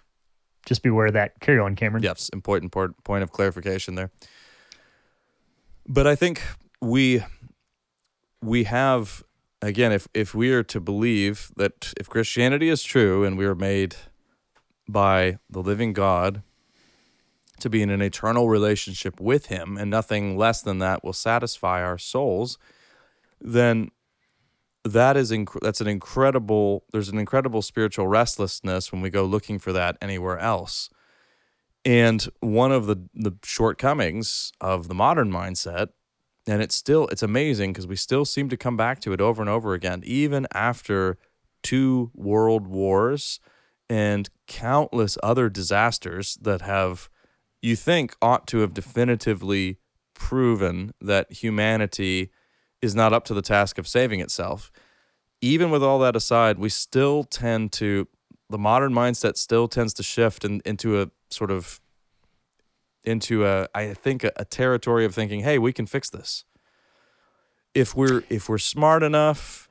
just 0.66 0.82
be 0.82 0.90
aware 0.90 1.06
of 1.06 1.14
that. 1.14 1.40
Carry 1.40 1.58
on, 1.58 1.75
Cameron. 1.75 2.02
Yes, 2.02 2.28
important 2.30 2.73
point, 2.73 3.02
point 3.04 3.23
of 3.23 3.32
clarification 3.32 3.94
there. 3.94 4.11
But 5.88 6.06
I 6.06 6.16
think 6.16 6.42
we 6.82 7.25
we 8.42 8.64
have 8.64 9.23
again 9.62 9.92
if 9.92 10.08
if 10.12 10.35
we 10.35 10.52
are 10.52 10.64
to 10.64 10.80
believe 10.80 11.52
that 11.56 11.94
if 11.99 12.08
Christianity 12.08 12.68
is 12.68 12.82
true 12.82 13.25
and 13.25 13.38
we 13.38 13.46
are 13.46 13.54
made 13.54 13.96
by 14.88 15.38
the 15.49 15.62
living 15.62 15.92
God 15.92 16.42
to 17.61 17.70
be 17.70 17.80
in 17.82 17.88
an 17.88 18.02
eternal 18.02 18.49
relationship 18.49 19.18
with 19.20 19.46
him 19.46 19.78
and 19.78 19.90
nothing 19.90 20.37
less 20.37 20.61
than 20.61 20.78
that 20.78 21.02
will 21.02 21.14
satisfy 21.14 21.82
our 21.82 21.96
souls 21.96 22.58
then 23.40 23.90
that 24.93 25.16
is 25.16 25.31
inc- 25.31 25.61
that's 25.61 25.81
an 25.81 25.88
incredible 25.88 26.85
there's 26.93 27.09
an 27.09 27.19
incredible 27.19 27.62
spiritual 27.62 28.07
restlessness 28.07 28.93
when 28.93 29.00
we 29.00 29.11
go 29.11 29.25
looking 29.25 29.59
for 29.59 29.73
that 29.73 29.97
anywhere 30.00 30.38
else. 30.38 30.90
And 31.85 32.26
one 32.40 32.73
of 32.73 32.87
the 32.87 32.97
the 33.14 33.37
shortcomings 33.45 34.52
of 34.61 34.88
the 34.88 34.95
modern 34.95 35.31
mindset 35.31 35.88
and 36.47 36.62
it's 36.62 36.75
still 36.75 37.07
it's 37.09 37.23
amazing 37.23 37.73
because 37.73 37.87
we 37.87 37.97
still 37.97 38.25
seem 38.25 38.49
to 38.49 38.57
come 38.57 38.76
back 38.76 39.00
to 39.00 39.12
it 39.12 39.21
over 39.21 39.43
and 39.43 39.50
over 39.50 39.75
again 39.75 40.02
even 40.05 40.47
after 40.52 41.19
two 41.62 42.11
world 42.14 42.66
wars 42.66 43.40
and 43.88 44.31
countless 44.47 45.19
other 45.23 45.49
disasters 45.49 46.38
that 46.40 46.61
have 46.61 47.09
you 47.62 47.76
think 47.76 48.14
ought 48.23 48.47
to 48.47 48.59
have 48.59 48.75
definitively 48.75 49.78
proven 50.14 50.93
that 51.00 51.31
humanity 51.33 52.31
is 52.83 52.95
not 52.95 53.12
up 53.12 53.25
to 53.25 53.35
the 53.35 53.42
task 53.42 53.78
of 53.78 53.87
saving 53.88 54.21
itself 54.21 54.71
even 55.40 55.71
with 55.71 55.83
all 55.83 55.99
that 55.99 56.16
aside 56.16 56.59
we 56.59 56.68
still 56.68 57.25
tend 57.25 57.73
to 57.73 58.09
the 58.49 58.59
modern 58.59 58.92
mindset 58.92 59.37
still 59.37 59.66
tends 59.68 59.92
to 59.95 60.02
shift 60.02 60.45
in, 60.45 60.61
into 60.64 61.00
a 61.02 61.11
sort 61.30 61.50
of 61.50 61.80
into 63.04 63.45
a 63.47 63.68
I 63.75 63.92
think 63.95 64.25
a, 64.25 64.33
a 64.37 64.45
territory 64.45 65.04
of 65.04 65.14
thinking, 65.14 65.40
hey, 65.40 65.59
we 65.59 65.73
can 65.73 65.87
fix 65.87 66.11
this. 66.11 66.45
If 67.75 67.95
we're 67.95 68.23
if 68.30 68.49
we're 68.49 68.59
smart 68.59 69.02
enough 69.02 69.68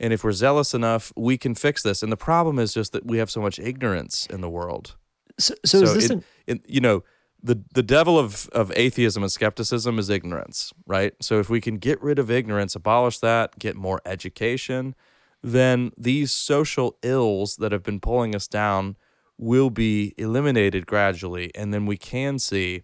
and 0.00 0.12
if 0.12 0.24
we're 0.24 0.32
zealous 0.32 0.74
enough, 0.74 1.12
we 1.16 1.36
can 1.38 1.54
fix 1.54 1.82
this. 1.82 2.02
And 2.02 2.10
the 2.10 2.16
problem 2.16 2.58
is 2.58 2.72
just 2.72 2.92
that 2.92 3.06
we 3.06 3.18
have 3.18 3.30
so 3.30 3.40
much 3.40 3.58
ignorance 3.58 4.26
in 4.26 4.40
the 4.40 4.50
world. 4.50 4.96
So, 5.38 5.54
so, 5.64 5.82
is 5.82 5.94
this 5.94 6.04
it- 6.06 6.10
an, 6.12 6.24
it- 6.46 6.64
you 6.68 6.80
know 6.80 7.02
the 7.44 7.62
the 7.74 7.82
devil 7.82 8.18
of 8.18 8.48
of 8.48 8.72
atheism 8.74 9.22
and 9.22 9.30
skepticism 9.30 9.98
is 9.98 10.08
ignorance, 10.08 10.72
right? 10.86 11.12
So 11.20 11.38
if 11.38 11.50
we 11.50 11.60
can 11.60 11.76
get 11.76 12.02
rid 12.02 12.18
of 12.18 12.30
ignorance, 12.30 12.74
abolish 12.74 13.18
that, 13.18 13.58
get 13.58 13.76
more 13.76 14.00
education, 14.06 14.94
then 15.42 15.92
these 15.98 16.32
social 16.32 16.96
ills 17.02 17.56
that 17.56 17.70
have 17.70 17.82
been 17.82 18.00
pulling 18.00 18.34
us 18.34 18.48
down 18.48 18.96
will 19.36 19.68
be 19.68 20.14
eliminated 20.16 20.86
gradually, 20.86 21.50
and 21.54 21.72
then 21.72 21.84
we 21.84 21.98
can 21.98 22.38
see 22.38 22.82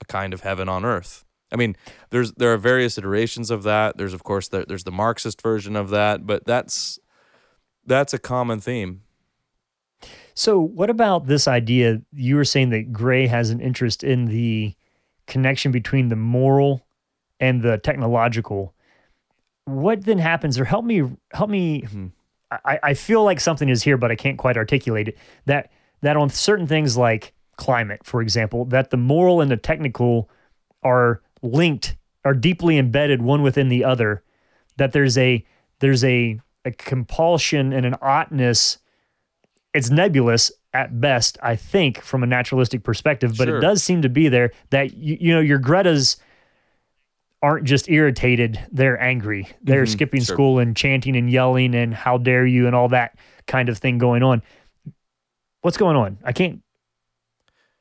a 0.00 0.04
kind 0.06 0.34
of 0.34 0.40
heaven 0.40 0.68
on 0.68 0.84
earth. 0.84 1.24
I 1.52 1.56
mean, 1.56 1.76
there's 2.10 2.32
there 2.32 2.52
are 2.52 2.58
various 2.58 2.98
iterations 2.98 3.52
of 3.52 3.62
that. 3.62 3.96
There's 3.96 4.14
of 4.14 4.24
course 4.24 4.48
the, 4.48 4.64
there's 4.66 4.84
the 4.84 4.90
Marxist 4.90 5.40
version 5.40 5.76
of 5.76 5.90
that, 5.90 6.26
but 6.26 6.46
that's 6.46 6.98
that's 7.86 8.12
a 8.12 8.18
common 8.18 8.58
theme. 8.60 9.02
So, 10.40 10.58
what 10.58 10.88
about 10.88 11.26
this 11.26 11.46
idea? 11.46 12.00
You 12.14 12.36
were 12.36 12.46
saying 12.46 12.70
that 12.70 12.94
Gray 12.94 13.26
has 13.26 13.50
an 13.50 13.60
interest 13.60 14.02
in 14.02 14.24
the 14.24 14.74
connection 15.26 15.70
between 15.70 16.08
the 16.08 16.16
moral 16.16 16.86
and 17.40 17.60
the 17.60 17.76
technological. 17.76 18.72
What 19.66 20.06
then 20.06 20.16
happens, 20.16 20.58
or 20.58 20.64
help 20.64 20.86
me, 20.86 21.02
help 21.34 21.50
me. 21.50 21.82
Mm-hmm. 21.82 22.06
I, 22.50 22.78
I 22.82 22.94
feel 22.94 23.22
like 23.22 23.38
something 23.38 23.68
is 23.68 23.82
here, 23.82 23.98
but 23.98 24.10
I 24.10 24.16
can't 24.16 24.38
quite 24.38 24.56
articulate 24.56 25.08
it. 25.08 25.18
That 25.44 25.70
that 26.00 26.16
on 26.16 26.30
certain 26.30 26.66
things 26.66 26.96
like 26.96 27.34
climate, 27.56 28.00
for 28.06 28.22
example, 28.22 28.64
that 28.64 28.88
the 28.88 28.96
moral 28.96 29.42
and 29.42 29.50
the 29.50 29.58
technical 29.58 30.30
are 30.82 31.20
linked, 31.42 31.98
are 32.24 32.32
deeply 32.32 32.78
embedded 32.78 33.20
one 33.20 33.42
within 33.42 33.68
the 33.68 33.84
other. 33.84 34.22
That 34.78 34.92
there's 34.92 35.18
a 35.18 35.44
there's 35.80 36.02
a 36.02 36.40
a 36.64 36.70
compulsion 36.70 37.74
and 37.74 37.84
an 37.84 37.96
oughtness 38.00 38.78
it's 39.72 39.90
nebulous 39.90 40.50
at 40.72 41.00
best, 41.00 41.38
I 41.42 41.56
think, 41.56 42.00
from 42.02 42.22
a 42.22 42.26
naturalistic 42.26 42.82
perspective, 42.82 43.34
but 43.36 43.48
Sure. 43.48 43.58
it 43.58 43.60
does 43.60 43.82
seem 43.82 44.02
to 44.02 44.08
be 44.08 44.28
there 44.28 44.52
that 44.70 44.94
you, 44.94 45.16
you 45.20 45.34
know 45.34 45.40
your 45.40 45.58
Greta's 45.58 46.16
aren't 47.42 47.64
just 47.64 47.88
irritated; 47.88 48.60
they're 48.70 49.00
angry. 49.00 49.48
They're 49.62 49.86
skipping 49.86 50.22
sure. 50.22 50.34
school 50.34 50.58
and 50.58 50.76
chanting 50.76 51.16
and 51.16 51.30
yelling 51.30 51.74
and 51.74 51.94
"How 51.94 52.18
dare 52.18 52.46
you!" 52.46 52.66
and 52.66 52.74
all 52.74 52.88
that 52.88 53.16
kind 53.46 53.68
of 53.68 53.78
thing 53.78 53.98
going 53.98 54.22
on. 54.22 54.42
What's 55.62 55.76
going 55.76 55.96
on? 55.96 56.18
I 56.24 56.32
can't. 56.32 56.62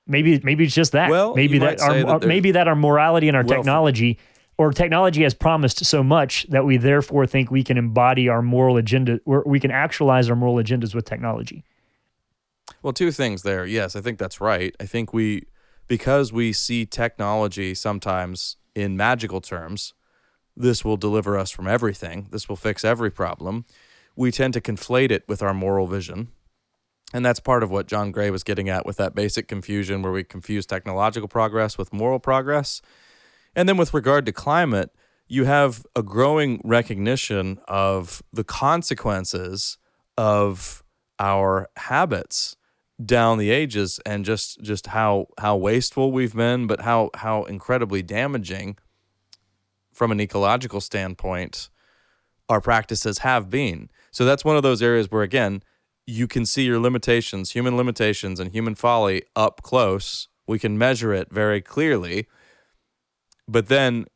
Maybe 0.08 0.40
maybe 0.44 0.66
it's 0.66 0.76
just 0.76 0.92
that. 0.94 1.10
Well, 1.10 1.36
maybe 1.36 1.60
that 1.60 1.82
our, 1.82 2.20
that 2.20 2.28
maybe 2.28 2.52
that 2.52 2.68
our 2.68 2.76
morality 2.76 3.28
and 3.28 3.38
our 3.38 3.44
Well, 3.44 3.58
technology. 3.58 4.18
Or 4.58 4.74
technology 4.74 5.24
has 5.24 5.34
promised 5.34 5.86
so 5.86 6.04
much 6.04 6.46
that 6.50 6.66
we 6.66 6.76
therefore 6.76 7.26
think 7.26 7.50
we 7.50 7.64
can 7.64 7.78
embody 7.78 8.28
our 8.28 8.42
moral 8.42 8.76
agenda, 8.76 9.22
or 9.24 9.42
we 9.46 9.58
can 9.58 9.72
actualize 9.72 10.30
our 10.30 10.36
moral 10.36 10.56
agendas 10.56 10.94
with 10.94 11.06
technology. 11.06 11.64
Well, 12.82 12.94
two 12.94 13.12
things 13.12 13.44
there. 13.44 13.66
Yes, 13.66 13.96
I 13.96 14.02
think 14.02 14.20
that's 14.20 14.40
right. 14.40 14.76
I 14.80 14.86
think 14.86 15.14
we, 15.14 15.48
because 15.88 16.32
we 16.32 16.54
see 16.54 16.86
technology 16.86 17.76
sometimes 17.76 18.58
in 18.76 18.96
magical 18.96 19.42
terms, 19.42 19.94
this 20.56 20.86
will 20.86 20.98
deliver 20.98 21.38
us 21.38 21.52
from 21.52 21.68
everything, 21.68 22.28
this 22.32 22.48
will 22.48 22.56
fix 22.56 22.84
every 22.84 23.12
problem. 23.12 23.66
We 24.16 24.32
tend 24.32 24.54
to 24.56 24.62
conflate 24.62 25.12
it 25.12 25.24
with 25.28 25.42
our 25.42 25.54
moral 25.54 25.88
vision. 25.88 26.30
And 27.14 27.26
that's 27.26 27.40
part 27.40 27.64
of 27.64 27.72
what 27.72 27.88
John 27.88 28.12
Gray 28.12 28.30
was 28.30 28.44
getting 28.44 28.70
at 28.70 28.86
with 28.86 28.98
that 28.98 29.16
basic 29.16 29.48
confusion 29.48 30.02
where 30.02 30.12
we 30.12 30.24
confuse 30.24 30.66
technological 30.66 31.28
progress 31.28 31.78
with 31.78 31.92
moral 31.92 32.20
progress. 32.20 32.82
And 33.56 33.68
then 33.68 33.78
with 33.78 33.94
regard 33.94 34.26
to 34.28 34.32
climate, 34.32 34.92
you 35.28 35.46
have 35.46 35.86
a 35.96 36.04
growing 36.04 36.62
recognition 36.64 37.60
of 37.68 38.22
the 38.32 38.44
consequences 38.44 39.78
of 40.18 40.84
our 41.20 41.70
habits 41.78 42.56
down 43.04 43.38
the 43.38 43.50
ages 43.50 44.00
and 44.06 44.26
just 44.26 44.62
just 44.62 44.88
how 44.88 45.28
how 45.40 45.56
wasteful 45.56 46.12
we've 46.12 46.36
been 46.36 46.68
but 46.68 46.82
how 46.82 47.10
how 47.16 47.44
incredibly 47.46 48.02
damaging 48.02 48.78
from 49.94 50.12
an 50.12 50.20
ecological 50.20 50.82
standpoint 50.82 51.70
our 52.50 52.60
practices 52.60 53.20
have 53.20 53.50
been. 53.50 53.90
So 54.12 54.26
that's 54.26 54.44
one 54.44 54.58
of 54.58 54.64
those 54.64 54.82
areas 54.82 55.12
where 55.12 55.24
again 55.24 55.64
you 56.06 56.28
can 56.28 56.46
see 56.46 56.64
your 56.64 56.80
limitations 56.80 57.52
human 57.52 57.78
limitations 57.78 58.40
and 58.40 58.52
human 58.52 58.76
folly 58.76 59.24
up 59.36 59.62
close. 59.62 60.28
We 60.48 60.60
can 60.60 60.78
measure 60.78 61.14
it 61.14 61.32
very 61.32 61.62
clearly. 61.62 62.28
But 63.48 63.68
then 63.68 64.08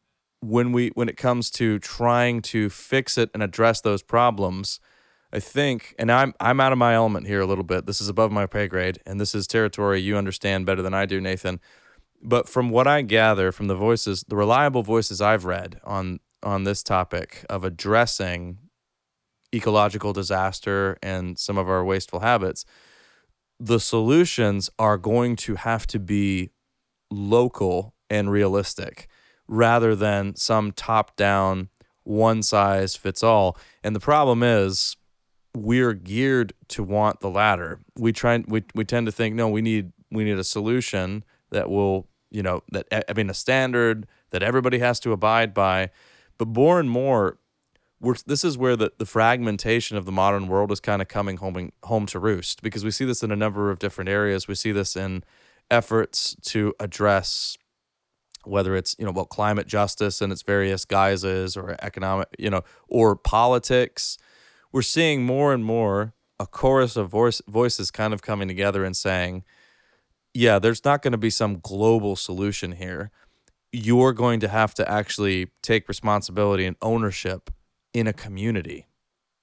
when 0.41 0.73
we 0.73 0.89
when 0.89 1.07
it 1.07 1.15
comes 1.15 1.49
to 1.51 1.79
trying 1.79 2.41
to 2.41 2.69
fix 2.69 3.17
it 3.17 3.29
and 3.33 3.41
address 3.41 3.79
those 3.79 4.03
problems 4.03 4.81
I 5.33 5.39
think, 5.39 5.95
and 5.97 6.11
I'm 6.11 6.35
I'm 6.39 6.59
out 6.59 6.71
of 6.71 6.77
my 6.77 6.93
element 6.93 7.25
here 7.25 7.41
a 7.41 7.47
little 7.47 7.63
bit. 7.63 7.87
This 7.87 7.99
is 7.99 8.07
above 8.07 8.31
my 8.31 8.45
pay 8.45 8.67
grade, 8.67 8.99
and 9.03 9.19
this 9.19 9.33
is 9.33 9.47
territory 9.47 9.99
you 9.99 10.15
understand 10.15 10.67
better 10.67 10.83
than 10.83 10.93
I 10.93 11.07
do, 11.07 11.19
Nathan. 11.19 11.59
But 12.21 12.47
from 12.47 12.69
what 12.69 12.85
I 12.85 13.01
gather 13.01 13.51
from 13.51 13.65
the 13.65 13.75
voices, 13.75 14.23
the 14.27 14.35
reliable 14.35 14.83
voices 14.83 15.21
I've 15.21 15.45
read 15.45 15.81
on 15.83 16.19
on 16.43 16.65
this 16.65 16.83
topic 16.83 17.45
of 17.49 17.63
addressing 17.63 18.59
ecological 19.53 20.13
disaster 20.13 20.97
and 21.01 21.39
some 21.39 21.57
of 21.57 21.67
our 21.67 21.83
wasteful 21.83 22.19
habits, 22.19 22.63
the 23.59 23.79
solutions 23.79 24.69
are 24.77 24.97
going 24.99 25.35
to 25.37 25.55
have 25.55 25.87
to 25.87 25.99
be 25.99 26.51
local 27.09 27.95
and 28.07 28.29
realistic 28.29 29.07
rather 29.47 29.95
than 29.95 30.35
some 30.35 30.71
top 30.71 31.15
down 31.15 31.69
one 32.03 32.43
size 32.43 32.95
fits 32.95 33.23
all. 33.23 33.57
And 33.83 33.95
the 33.95 33.99
problem 33.99 34.43
is 34.43 34.95
we're 35.55 35.93
geared 35.93 36.53
to 36.69 36.83
want 36.83 37.19
the 37.19 37.29
latter. 37.29 37.79
We 37.97 38.11
try 38.11 38.43
we 38.47 38.63
we 38.73 38.85
tend 38.85 39.05
to 39.07 39.11
think 39.11 39.35
no, 39.35 39.49
we 39.49 39.61
need 39.61 39.91
we 40.11 40.23
need 40.23 40.37
a 40.37 40.43
solution 40.43 41.23
that 41.51 41.69
will, 41.69 42.07
you 42.31 42.43
know, 42.43 42.63
that 42.71 42.87
I 42.91 43.13
mean 43.13 43.29
a 43.29 43.33
standard 43.33 44.07
that 44.31 44.43
everybody 44.43 44.79
has 44.79 44.99
to 45.01 45.11
abide 45.11 45.53
by. 45.53 45.91
But 46.37 46.47
more 46.47 46.79
and 46.79 46.89
more 46.89 47.37
we're, 48.03 48.15
this 48.25 48.43
is 48.43 48.57
where 48.57 48.75
the, 48.75 48.91
the 48.97 49.05
fragmentation 49.05 49.95
of 49.95 50.05
the 50.05 50.11
modern 50.11 50.47
world 50.47 50.71
is 50.71 50.79
kind 50.79 51.01
of 51.01 51.07
coming 51.07 51.37
home 51.37 51.71
home 51.83 52.05
to 52.07 52.19
roost 52.19 52.61
because 52.61 52.83
we 52.83 52.91
see 52.91 53.05
this 53.05 53.23
in 53.23 53.31
a 53.31 53.35
number 53.35 53.71
of 53.71 53.79
different 53.79 54.09
areas. 54.09 54.47
We 54.47 54.55
see 54.55 54.71
this 54.71 54.95
in 54.95 55.23
efforts 55.71 56.35
to 56.41 56.73
address 56.79 57.57
whether 58.43 58.75
it's 58.75 58.95
you 58.99 59.05
know 59.05 59.11
about 59.11 59.29
climate 59.29 59.67
justice 59.67 60.19
and 60.21 60.33
its 60.33 60.41
various 60.41 60.83
guises 60.83 61.55
or 61.55 61.77
economic 61.81 62.27
you 62.37 62.49
know 62.49 62.61
or 62.89 63.15
politics 63.15 64.17
we're 64.73 64.81
seeing 64.81 65.23
more 65.23 65.53
and 65.53 65.63
more 65.63 66.13
a 66.39 66.45
chorus 66.45 66.97
of 66.97 67.09
voice, 67.09 67.41
voices 67.47 67.91
kind 67.91 68.13
of 68.13 68.21
coming 68.21 68.47
together 68.47 68.83
and 68.83 68.97
saying 68.97 69.43
yeah 70.33 70.59
there's 70.59 70.83
not 70.83 71.01
going 71.01 71.11
to 71.11 71.17
be 71.17 71.29
some 71.29 71.59
global 71.59 72.15
solution 72.15 72.73
here. 72.73 73.11
You're 73.71 74.13
going 74.13 74.39
to 74.41 74.47
have 74.49 74.73
to 74.75 74.91
actually 74.91 75.51
take 75.61 75.87
responsibility 75.87 76.65
and 76.65 76.75
ownership 76.81 77.49
in 77.93 78.07
a 78.07 78.13
community. 78.13 78.87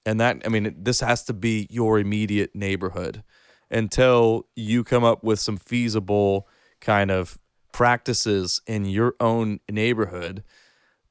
And 0.05 0.21
that 0.21 0.43
i 0.45 0.49
mean 0.49 0.75
this 0.77 1.01
has 1.01 1.25
to 1.25 1.33
be 1.33 1.67
your 1.71 1.99
immediate 1.99 2.55
neighborhood 2.55 3.23
until 3.71 4.47
you 4.57 4.83
come 4.83 5.05
up 5.05 5.23
with 5.23 5.39
some 5.39 5.57
feasible 5.57 6.49
kind 6.81 7.11
of 7.11 7.39
practices 7.73 8.61
in 8.67 8.85
your 8.85 9.15
own 9.21 9.61
neighborhood, 9.71 10.43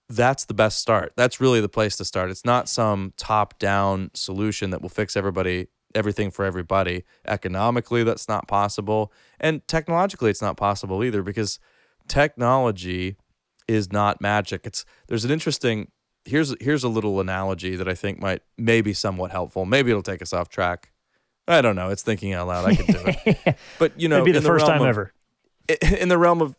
that's 0.10 0.46
the 0.46 0.54
best 0.54 0.80
start. 0.80 1.14
That's 1.16 1.40
really 1.40 1.62
the 1.62 1.70
place 1.70 1.96
to 1.98 2.06
start. 2.06 2.32
It's 2.32 2.46
not 2.46 2.68
some 2.68 3.14
top 3.16 3.60
down 3.60 4.12
solution 4.14 4.72
that 4.72 4.82
will 4.82 4.90
fix 4.90 5.16
everybody 5.16 5.68
everything 5.96 6.32
for 6.32 6.46
everybody. 6.46 7.04
Economically 7.26 8.04
that's 8.04 8.28
not 8.28 8.48
possible, 8.48 9.12
and 9.40 9.68
technologically 9.68 10.30
it's 10.30 10.42
not 10.42 10.58
possible 10.58 11.04
either 11.04 11.24
because 11.24 11.60
technology 12.08 13.18
is 13.68 13.92
not 13.92 14.20
magic. 14.20 14.62
It's 14.66 14.84
there's 15.08 15.26
an 15.26 15.32
interesting 15.32 15.92
here's 16.26 16.56
here's 16.60 16.84
a 16.84 16.90
little 16.90 17.20
analogy 17.20 17.76
that 17.76 17.88
I 17.88 17.96
think 17.96 18.20
might 18.20 18.42
maybe 18.58 18.94
somewhat 18.94 19.32
helpful. 19.32 19.66
Maybe 19.66 19.92
it'll 19.92 20.04
take 20.04 20.22
us 20.22 20.34
off 20.34 20.50
track. 20.50 20.92
I 21.48 21.62
don't 21.62 21.76
know. 21.76 21.90
It's 21.90 22.04
thinking 22.04 22.34
out 22.34 22.48
loud. 22.48 22.66
I 22.66 22.76
can 22.76 22.86
do 22.86 23.02
it. 23.06 23.58
But 23.80 24.00
you 24.00 24.08
know, 24.08 24.18
It'd 24.18 24.26
be 24.26 24.32
the 24.32 24.42
first 24.42 24.66
time 24.66 24.82
of, 24.82 24.88
ever. 24.88 25.14
In 26.00 26.10
the 26.10 26.18
realm 26.18 26.42
of, 26.42 26.56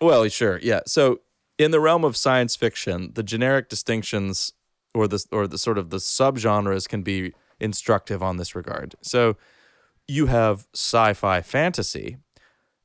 well, 0.00 0.26
sure, 0.28 0.58
yeah. 0.62 0.80
So 0.86 1.20
in 1.58 1.70
the 1.70 1.80
realm 1.80 2.04
of 2.04 2.16
science 2.16 2.56
fiction, 2.56 3.12
the 3.14 3.22
generic 3.22 3.68
distinctions 3.68 4.52
or 4.94 5.08
the 5.08 5.24
or 5.30 5.46
the 5.46 5.58
sort 5.58 5.78
of 5.78 5.90
the 5.90 5.98
subgenres 5.98 6.88
can 6.88 7.02
be 7.02 7.32
instructive 7.60 8.22
on 8.22 8.36
this 8.36 8.54
regard. 8.54 8.94
So 9.02 9.36
you 10.06 10.26
have 10.26 10.66
sci-fi 10.74 11.42
fantasy, 11.42 12.18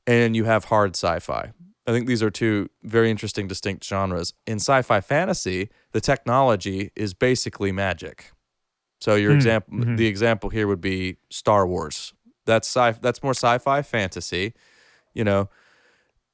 and 0.06 0.34
you 0.34 0.44
have 0.44 0.66
hard 0.66 0.96
sci-fi. 0.96 1.52
I 1.86 1.92
think 1.92 2.06
these 2.06 2.22
are 2.22 2.30
two 2.30 2.70
very 2.82 3.10
interesting, 3.10 3.48
distinct 3.48 3.84
genres. 3.84 4.32
In 4.46 4.56
sci-fi 4.56 5.00
fantasy, 5.00 5.70
the 5.92 6.00
technology 6.00 6.90
is 6.94 7.14
basically 7.14 7.72
magic. 7.72 8.32
So 9.00 9.14
your 9.14 9.32
mm, 9.32 9.36
example, 9.36 9.78
mm-hmm. 9.78 9.96
the 9.96 10.06
example 10.06 10.50
here 10.50 10.66
would 10.66 10.80
be 10.80 11.16
Star 11.30 11.66
Wars. 11.66 12.12
That's 12.46 12.68
sci. 12.68 12.98
That's 13.00 13.22
more 13.22 13.34
sci-fi 13.34 13.82
fantasy, 13.82 14.54
you 15.14 15.24
know. 15.24 15.48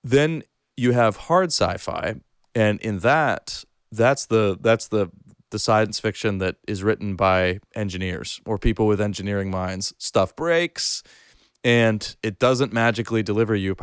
Then 0.03 0.43
you 0.77 0.93
have 0.93 1.17
hard 1.17 1.49
sci-fi, 1.49 2.17
and 2.55 2.81
in 2.81 3.01
that, 3.01 3.65
that's 3.93 4.27
the 4.27 4.59
that's 4.61 4.89
the 4.89 5.11
the 5.51 5.59
science 5.59 6.01
fiction 6.01 6.39
that 6.39 6.57
is 6.67 6.83
written 6.83 7.15
by 7.15 7.61
engineers 7.75 8.41
or 8.45 8.59
people 8.59 8.87
with 8.87 9.01
engineering 9.01 9.51
minds. 9.51 9.95
Stuff 9.99 10.35
breaks, 10.35 11.03
and 11.65 12.17
it 12.23 12.39
doesn't 12.39 12.73
magically 12.73 13.23
deliver 13.23 13.55
you. 13.55 13.77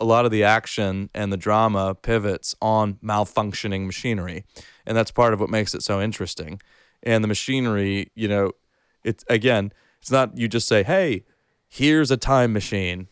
A 0.00 0.04
lot 0.04 0.24
of 0.24 0.30
the 0.30 0.44
action 0.44 1.10
and 1.14 1.32
the 1.32 1.36
drama 1.36 1.94
pivots 1.94 2.54
on 2.60 2.94
malfunctioning 2.94 3.86
machinery, 3.86 4.44
and 4.86 4.96
that's 4.96 5.10
part 5.10 5.34
of 5.34 5.40
what 5.40 5.50
makes 5.50 5.74
it 5.74 5.82
so 5.82 6.00
interesting 6.00 6.60
and 7.02 7.24
the 7.24 7.28
machinery, 7.28 8.10
you 8.14 8.28
know, 8.28 8.52
it's 9.04 9.24
again, 9.28 9.72
it's 10.00 10.10
not 10.10 10.36
you 10.36 10.48
just 10.48 10.68
say, 10.68 10.82
"Hey, 10.82 11.24
here's 11.68 12.10
a 12.10 12.16
time 12.16 12.52
machine. 12.52 13.08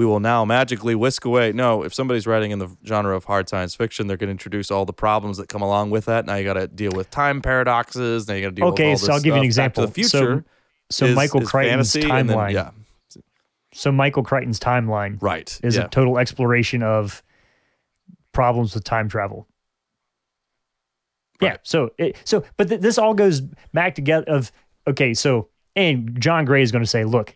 We 0.00 0.06
will 0.06 0.18
now 0.18 0.46
magically 0.46 0.94
whisk 0.94 1.26
away." 1.26 1.52
No, 1.52 1.82
if 1.82 1.92
somebody's 1.92 2.26
writing 2.26 2.52
in 2.52 2.58
the 2.58 2.68
genre 2.86 3.14
of 3.14 3.24
hard 3.24 3.50
science 3.50 3.74
fiction, 3.74 4.06
they're 4.06 4.16
going 4.16 4.28
to 4.28 4.32
introduce 4.32 4.70
all 4.70 4.86
the 4.86 4.94
problems 4.94 5.36
that 5.36 5.50
come 5.50 5.60
along 5.60 5.90
with 5.90 6.06
that. 6.06 6.24
Now 6.24 6.36
you 6.36 6.44
got 6.44 6.54
to 6.54 6.66
deal 6.66 6.92
with 6.92 7.10
time 7.10 7.42
paradoxes. 7.42 8.26
Now 8.26 8.32
you 8.32 8.40
got 8.40 8.48
to 8.48 8.54
deal 8.54 8.64
okay, 8.68 8.92
with 8.92 9.00
so 9.00 9.12
I'll 9.12 9.20
give 9.20 9.34
you 9.34 9.40
an 9.40 9.44
example. 9.44 9.86
the 9.86 9.92
future. 9.92 10.44
So, 10.88 11.04
so 11.04 11.06
is, 11.06 11.16
Michael 11.16 11.42
is 11.42 11.50
Crichton's 11.50 11.92
timeline. 11.92 12.54
Then, 12.54 12.54
yeah. 12.54 12.70
So 13.74 13.92
Michael 13.92 14.22
Crichton's 14.22 14.58
timeline, 14.58 15.18
right, 15.20 15.60
is 15.62 15.76
yeah. 15.76 15.84
a 15.84 15.88
total 15.88 16.16
exploration 16.16 16.82
of 16.82 17.22
problems 18.32 18.74
with 18.74 18.84
time 18.84 19.10
travel. 19.10 19.46
Yeah. 21.42 21.58
So 21.62 21.90
it, 21.98 22.16
so 22.24 22.42
but 22.56 22.70
th- 22.70 22.80
this 22.80 22.96
all 22.96 23.12
goes 23.12 23.42
back 23.74 23.94
together 23.94 24.24
of 24.28 24.50
okay, 24.86 25.12
so 25.12 25.48
and 25.76 26.18
John 26.20 26.46
Gray 26.46 26.62
is 26.62 26.72
going 26.72 26.84
to 26.84 26.90
say, 26.90 27.04
look, 27.04 27.34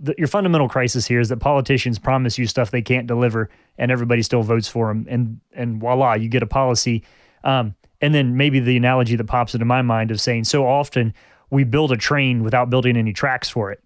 the, 0.00 0.14
your 0.18 0.28
fundamental 0.28 0.68
crisis 0.68 1.06
here 1.06 1.20
is 1.20 1.28
that 1.28 1.36
politicians 1.36 1.98
promise 1.98 2.38
you 2.38 2.46
stuff 2.46 2.70
they 2.70 2.82
can't 2.82 3.06
deliver, 3.06 3.50
and 3.78 3.92
everybody 3.92 4.22
still 4.22 4.42
votes 4.42 4.66
for 4.66 4.88
them, 4.88 5.06
and 5.08 5.40
and 5.52 5.80
voila, 5.80 6.14
you 6.14 6.28
get 6.28 6.42
a 6.42 6.46
policy. 6.46 7.04
Um, 7.44 7.74
and 8.00 8.14
then 8.14 8.36
maybe 8.36 8.60
the 8.60 8.76
analogy 8.76 9.16
that 9.16 9.26
pops 9.26 9.54
into 9.54 9.66
my 9.66 9.82
mind 9.82 10.10
of 10.10 10.20
saying 10.20 10.44
so 10.44 10.66
often 10.66 11.12
we 11.50 11.64
build 11.64 11.92
a 11.92 11.96
train 11.96 12.42
without 12.42 12.70
building 12.70 12.96
any 12.96 13.12
tracks 13.12 13.48
for 13.48 13.70
it, 13.70 13.80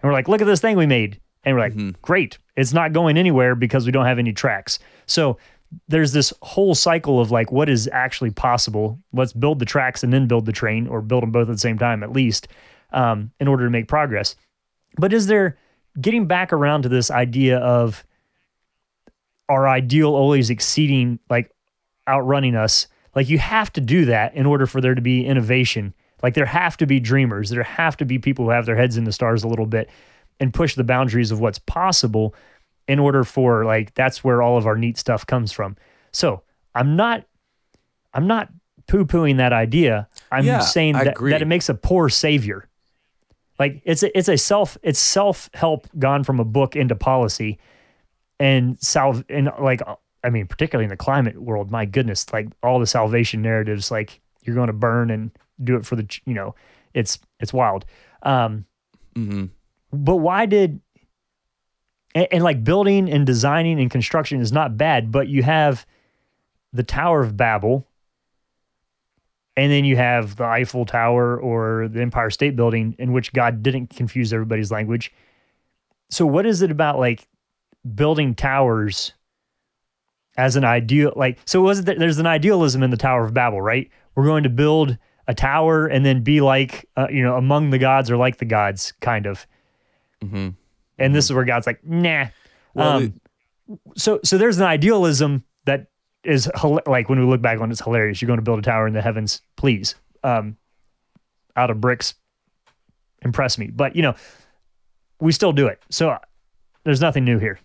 and 0.00 0.08
we're 0.08 0.12
like, 0.12 0.28
look 0.28 0.40
at 0.40 0.46
this 0.46 0.60
thing 0.60 0.76
we 0.76 0.86
made, 0.86 1.20
and 1.44 1.54
we're 1.54 1.62
like, 1.62 1.74
mm-hmm. 1.74 1.90
great, 2.00 2.38
it's 2.56 2.72
not 2.72 2.92
going 2.92 3.18
anywhere 3.18 3.54
because 3.54 3.84
we 3.86 3.92
don't 3.92 4.06
have 4.06 4.18
any 4.18 4.32
tracks. 4.32 4.78
So 5.06 5.38
there's 5.88 6.12
this 6.12 6.32
whole 6.42 6.74
cycle 6.74 7.20
of 7.20 7.30
like 7.30 7.52
what 7.52 7.68
is 7.68 7.88
actually 7.92 8.30
possible. 8.30 8.98
Let's 9.12 9.32
build 9.32 9.58
the 9.58 9.64
tracks 9.64 10.02
and 10.02 10.12
then 10.12 10.26
build 10.26 10.46
the 10.46 10.52
train, 10.52 10.86
or 10.86 11.02
build 11.02 11.22
them 11.22 11.30
both 11.30 11.48
at 11.48 11.52
the 11.52 11.58
same 11.58 11.78
time 11.78 12.02
at 12.02 12.12
least, 12.12 12.48
um, 12.92 13.30
in 13.38 13.48
order 13.48 13.64
to 13.64 13.70
make 13.70 13.88
progress. 13.88 14.34
But 14.96 15.12
is 15.12 15.26
there 15.26 15.58
getting 16.00 16.26
back 16.26 16.52
around 16.52 16.82
to 16.82 16.88
this 16.88 17.10
idea 17.10 17.58
of 17.58 18.04
our 19.48 19.68
ideal 19.68 20.14
always 20.14 20.50
exceeding, 20.50 21.18
like 21.28 21.50
outrunning 22.08 22.56
us? 22.56 22.86
Like 23.14 23.28
you 23.28 23.38
have 23.38 23.72
to 23.74 23.80
do 23.80 24.06
that 24.06 24.34
in 24.34 24.46
order 24.46 24.66
for 24.66 24.80
there 24.80 24.94
to 24.94 25.02
be 25.02 25.24
innovation. 25.24 25.94
Like 26.22 26.34
there 26.34 26.46
have 26.46 26.76
to 26.78 26.86
be 26.86 27.00
dreamers. 27.00 27.50
There 27.50 27.62
have 27.62 27.96
to 27.98 28.04
be 28.04 28.18
people 28.18 28.44
who 28.44 28.50
have 28.50 28.66
their 28.66 28.76
heads 28.76 28.96
in 28.96 29.04
the 29.04 29.12
stars 29.12 29.44
a 29.44 29.48
little 29.48 29.66
bit 29.66 29.90
and 30.40 30.54
push 30.54 30.74
the 30.74 30.84
boundaries 30.84 31.30
of 31.30 31.40
what's 31.40 31.58
possible 31.58 32.34
in 32.88 32.98
order 32.98 33.24
for 33.24 33.64
like 33.64 33.94
that's 33.94 34.24
where 34.24 34.42
all 34.42 34.56
of 34.56 34.66
our 34.66 34.76
neat 34.76 34.98
stuff 34.98 35.26
comes 35.26 35.52
from. 35.52 35.76
So 36.12 36.42
I'm 36.74 36.96
not 36.96 37.26
I'm 38.14 38.26
not 38.26 38.48
poo-pooing 38.86 39.36
that 39.38 39.52
idea. 39.52 40.08
I'm 40.30 40.44
yeah, 40.44 40.60
saying 40.60 40.94
that, 40.94 41.16
that 41.18 41.42
it 41.42 41.46
makes 41.46 41.68
a 41.68 41.74
poor 41.74 42.08
savior. 42.08 42.68
Like 43.58 43.82
it's 43.84 44.02
a, 44.02 44.16
it's 44.16 44.28
a 44.28 44.36
self 44.36 44.78
it's 44.82 44.98
self-help 44.98 45.88
gone 45.98 46.24
from 46.24 46.40
a 46.40 46.44
book 46.44 46.74
into 46.76 46.94
policy 46.94 47.58
and 48.40 48.80
salve 48.80 49.24
and 49.28 49.50
like 49.60 49.80
I 50.24 50.30
mean 50.30 50.46
particularly 50.46 50.84
in 50.84 50.90
the 50.90 50.96
climate 50.96 51.40
world, 51.40 51.70
my 51.70 51.84
goodness, 51.84 52.32
like 52.32 52.48
all 52.62 52.80
the 52.80 52.86
salvation 52.86 53.42
narratives 53.42 53.90
like 53.90 54.20
you're 54.42 54.56
going 54.56 54.68
to 54.68 54.72
burn 54.72 55.10
and 55.10 55.30
do 55.62 55.76
it 55.76 55.86
for 55.86 55.96
the 55.96 56.20
you 56.24 56.34
know, 56.34 56.54
it's 56.94 57.18
it's 57.40 57.52
wild. 57.52 57.84
Um 58.22 58.64
mm-hmm. 59.14 59.46
but 59.92 60.16
why 60.16 60.46
did 60.46 60.80
and, 62.14 62.28
and 62.32 62.44
like 62.44 62.64
building 62.64 63.10
and 63.10 63.26
designing 63.26 63.80
and 63.80 63.90
construction 63.90 64.40
is 64.40 64.52
not 64.52 64.76
bad, 64.76 65.12
but 65.12 65.28
you 65.28 65.42
have 65.42 65.86
the 66.72 66.82
Tower 66.82 67.20
of 67.20 67.36
Babel, 67.36 67.86
and 69.56 69.70
then 69.70 69.84
you 69.84 69.96
have 69.96 70.36
the 70.36 70.44
Eiffel 70.44 70.84
Tower 70.86 71.38
or 71.38 71.88
the 71.88 72.00
Empire 72.00 72.30
State 72.30 72.56
Building, 72.56 72.94
in 72.98 73.12
which 73.12 73.32
God 73.32 73.62
didn't 73.62 73.88
confuse 73.88 74.32
everybody's 74.32 74.70
language. 74.70 75.12
So, 76.10 76.26
what 76.26 76.46
is 76.46 76.62
it 76.62 76.70
about 76.70 76.98
like 76.98 77.26
building 77.94 78.34
towers 78.34 79.12
as 80.36 80.56
an 80.56 80.64
ideal? 80.64 81.12
Like, 81.16 81.38
so 81.44 81.60
was 81.60 81.80
it 81.80 81.98
there's 81.98 82.18
an 82.18 82.26
idealism 82.26 82.82
in 82.82 82.90
the 82.90 82.96
Tower 82.96 83.24
of 83.24 83.34
Babel, 83.34 83.60
right? 83.60 83.90
We're 84.14 84.24
going 84.24 84.42
to 84.44 84.50
build 84.50 84.96
a 85.28 85.34
tower 85.34 85.86
and 85.86 86.04
then 86.04 86.22
be 86.22 86.40
like, 86.40 86.88
uh, 86.96 87.06
you 87.10 87.22
know, 87.22 87.36
among 87.36 87.70
the 87.70 87.78
gods 87.78 88.10
or 88.10 88.16
like 88.16 88.38
the 88.38 88.44
gods, 88.44 88.92
kind 89.00 89.26
of. 89.26 89.46
Mm-hmm. 90.22 90.50
And 90.98 91.14
this 91.14 91.26
is 91.26 91.32
where 91.32 91.44
God's 91.44 91.66
like, 91.66 91.84
nah. 91.84 92.26
Well, 92.74 92.96
um, 92.96 93.20
so 93.96 94.20
so 94.24 94.38
there's 94.38 94.58
an 94.58 94.64
idealism 94.64 95.44
that 95.44 95.44
is 96.24 96.50
like 96.86 97.08
when 97.08 97.18
we 97.18 97.26
look 97.26 97.42
back 97.42 97.60
on 97.60 97.70
it, 97.70 97.72
it's 97.72 97.82
hilarious. 97.82 98.22
You're 98.22 98.28
going 98.28 98.38
to 98.38 98.44
build 98.44 98.58
a 98.58 98.62
tower 98.62 98.86
in 98.86 98.94
the 98.94 99.02
heavens, 99.02 99.42
please. 99.56 99.94
Um, 100.24 100.56
out 101.56 101.70
of 101.70 101.80
bricks 101.80 102.14
impress 103.22 103.58
me. 103.58 103.68
But 103.68 103.96
you 103.96 104.02
know, 104.02 104.14
we 105.20 105.32
still 105.32 105.52
do 105.52 105.66
it. 105.66 105.82
So 105.90 106.16
there's 106.84 107.00
nothing 107.00 107.24
new 107.24 107.38
here. 107.38 107.58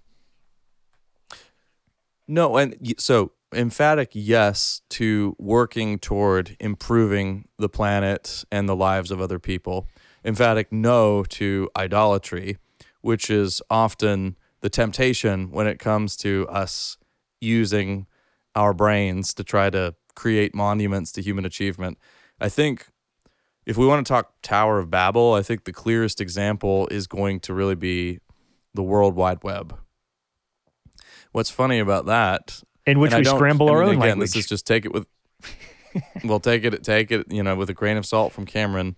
No, 2.27 2.57
and 2.57 2.75
so 2.97 3.31
emphatic 3.53 4.09
yes 4.13 4.81
to 4.89 5.35
working 5.39 5.97
toward 5.97 6.57
improving 6.59 7.47
the 7.57 7.69
planet 7.69 8.43
and 8.51 8.67
the 8.67 8.75
lives 8.75 9.11
of 9.11 9.21
other 9.21 9.39
people. 9.39 9.87
Emphatic 10.25 10.71
no 10.71 11.23
to 11.23 11.69
idolatry, 11.75 12.57
which 13.01 13.29
is 13.29 13.61
often 13.69 14.35
the 14.59 14.69
temptation 14.69 15.51
when 15.51 15.67
it 15.67 15.79
comes 15.79 16.17
to 16.17 16.45
us 16.49 16.97
using 17.39 18.07
our 18.57 18.73
brains 18.73 19.33
to 19.35 19.43
try 19.43 19.69
to 19.69 19.93
create 20.15 20.55
monuments 20.55 21.11
to 21.13 21.21
human 21.21 21.45
achievement. 21.45 21.97
I 22.41 22.49
think 22.49 22.87
if 23.67 23.77
we 23.77 23.85
want 23.85 24.05
to 24.05 24.11
talk 24.11 24.33
Tower 24.41 24.79
of 24.79 24.89
Babel, 24.89 25.35
I 25.35 25.43
think 25.43 25.65
the 25.65 25.71
clearest 25.71 26.19
example 26.19 26.87
is 26.89 27.05
going 27.05 27.39
to 27.41 27.53
really 27.53 27.75
be 27.75 28.19
the 28.73 28.81
World 28.81 29.15
Wide 29.15 29.43
Web. 29.43 29.77
What's 31.33 31.51
funny 31.51 31.77
about 31.77 32.07
that 32.07 32.63
In 32.87 32.99
which 32.99 33.13
we 33.13 33.23
scramble 33.23 33.69
I 33.69 33.71
our 33.73 33.79
mean, 33.81 33.89
own 33.89 33.95
again, 33.95 34.09
language. 34.09 34.31
This 34.31 34.43
is 34.43 34.47
just 34.47 34.65
take 34.65 34.85
it 34.85 34.91
with. 34.91 35.05
well, 36.23 36.39
take 36.39 36.63
it, 36.63 36.83
take 36.83 37.11
it, 37.11 37.31
you 37.31 37.43
know, 37.43 37.55
with 37.55 37.69
a 37.69 37.73
grain 37.73 37.95
of 37.97 38.05
salt 38.07 38.33
from 38.33 38.45
Cameron. 38.45 38.95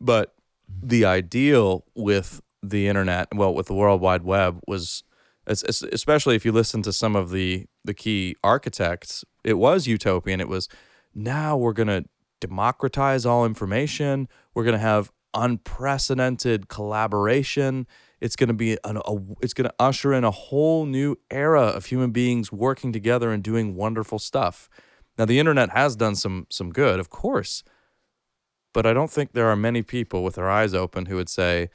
But 0.00 0.34
the 0.68 1.04
ideal 1.04 1.84
with 1.96 2.40
the 2.62 2.86
internet, 2.86 3.28
well, 3.34 3.52
with 3.52 3.66
the 3.66 3.74
World 3.74 4.00
Wide 4.00 4.22
Web, 4.22 4.60
was, 4.68 5.02
especially 5.46 6.36
if 6.36 6.44
you 6.44 6.52
listen 6.52 6.82
to 6.82 6.92
some 6.92 7.16
of 7.16 7.30
the 7.30 7.66
the 7.84 7.94
key 7.94 8.36
architects, 8.42 9.24
it 9.42 9.54
was 9.54 9.86
utopian. 9.86 10.40
It 10.40 10.48
was 10.48 10.68
now 11.14 11.56
we're 11.56 11.72
gonna 11.72 12.04
democratize 12.40 13.26
all 13.26 13.44
information. 13.44 14.28
We're 14.54 14.64
gonna 14.64 14.78
have 14.78 15.10
unprecedented 15.34 16.68
collaboration. 16.68 17.86
It's 18.20 18.36
going 18.36 18.48
to 18.48 18.54
be 18.54 18.78
an, 18.84 18.96
a 19.04 19.16
it's 19.40 19.52
going 19.52 19.68
to 19.68 19.74
usher 19.78 20.14
in 20.14 20.24
a 20.24 20.30
whole 20.30 20.86
new 20.86 21.16
era 21.30 21.62
of 21.62 21.86
human 21.86 22.10
beings 22.10 22.50
working 22.50 22.92
together 22.92 23.30
and 23.32 23.42
doing 23.42 23.74
wonderful 23.74 24.18
stuff. 24.18 24.70
Now 25.18 25.24
the 25.24 25.38
internet 25.38 25.70
has 25.70 25.96
done 25.96 26.14
some 26.14 26.46
some 26.50 26.70
good, 26.70 26.98
of 27.00 27.10
course. 27.10 27.62
But 28.72 28.86
I 28.86 28.92
don't 28.92 29.10
think 29.10 29.32
there 29.32 29.48
are 29.48 29.56
many 29.56 29.82
people 29.82 30.24
with 30.24 30.34
their 30.34 30.50
eyes 30.50 30.74
open 30.74 31.06
who 31.06 31.16
would 31.16 31.28
say, 31.28 31.68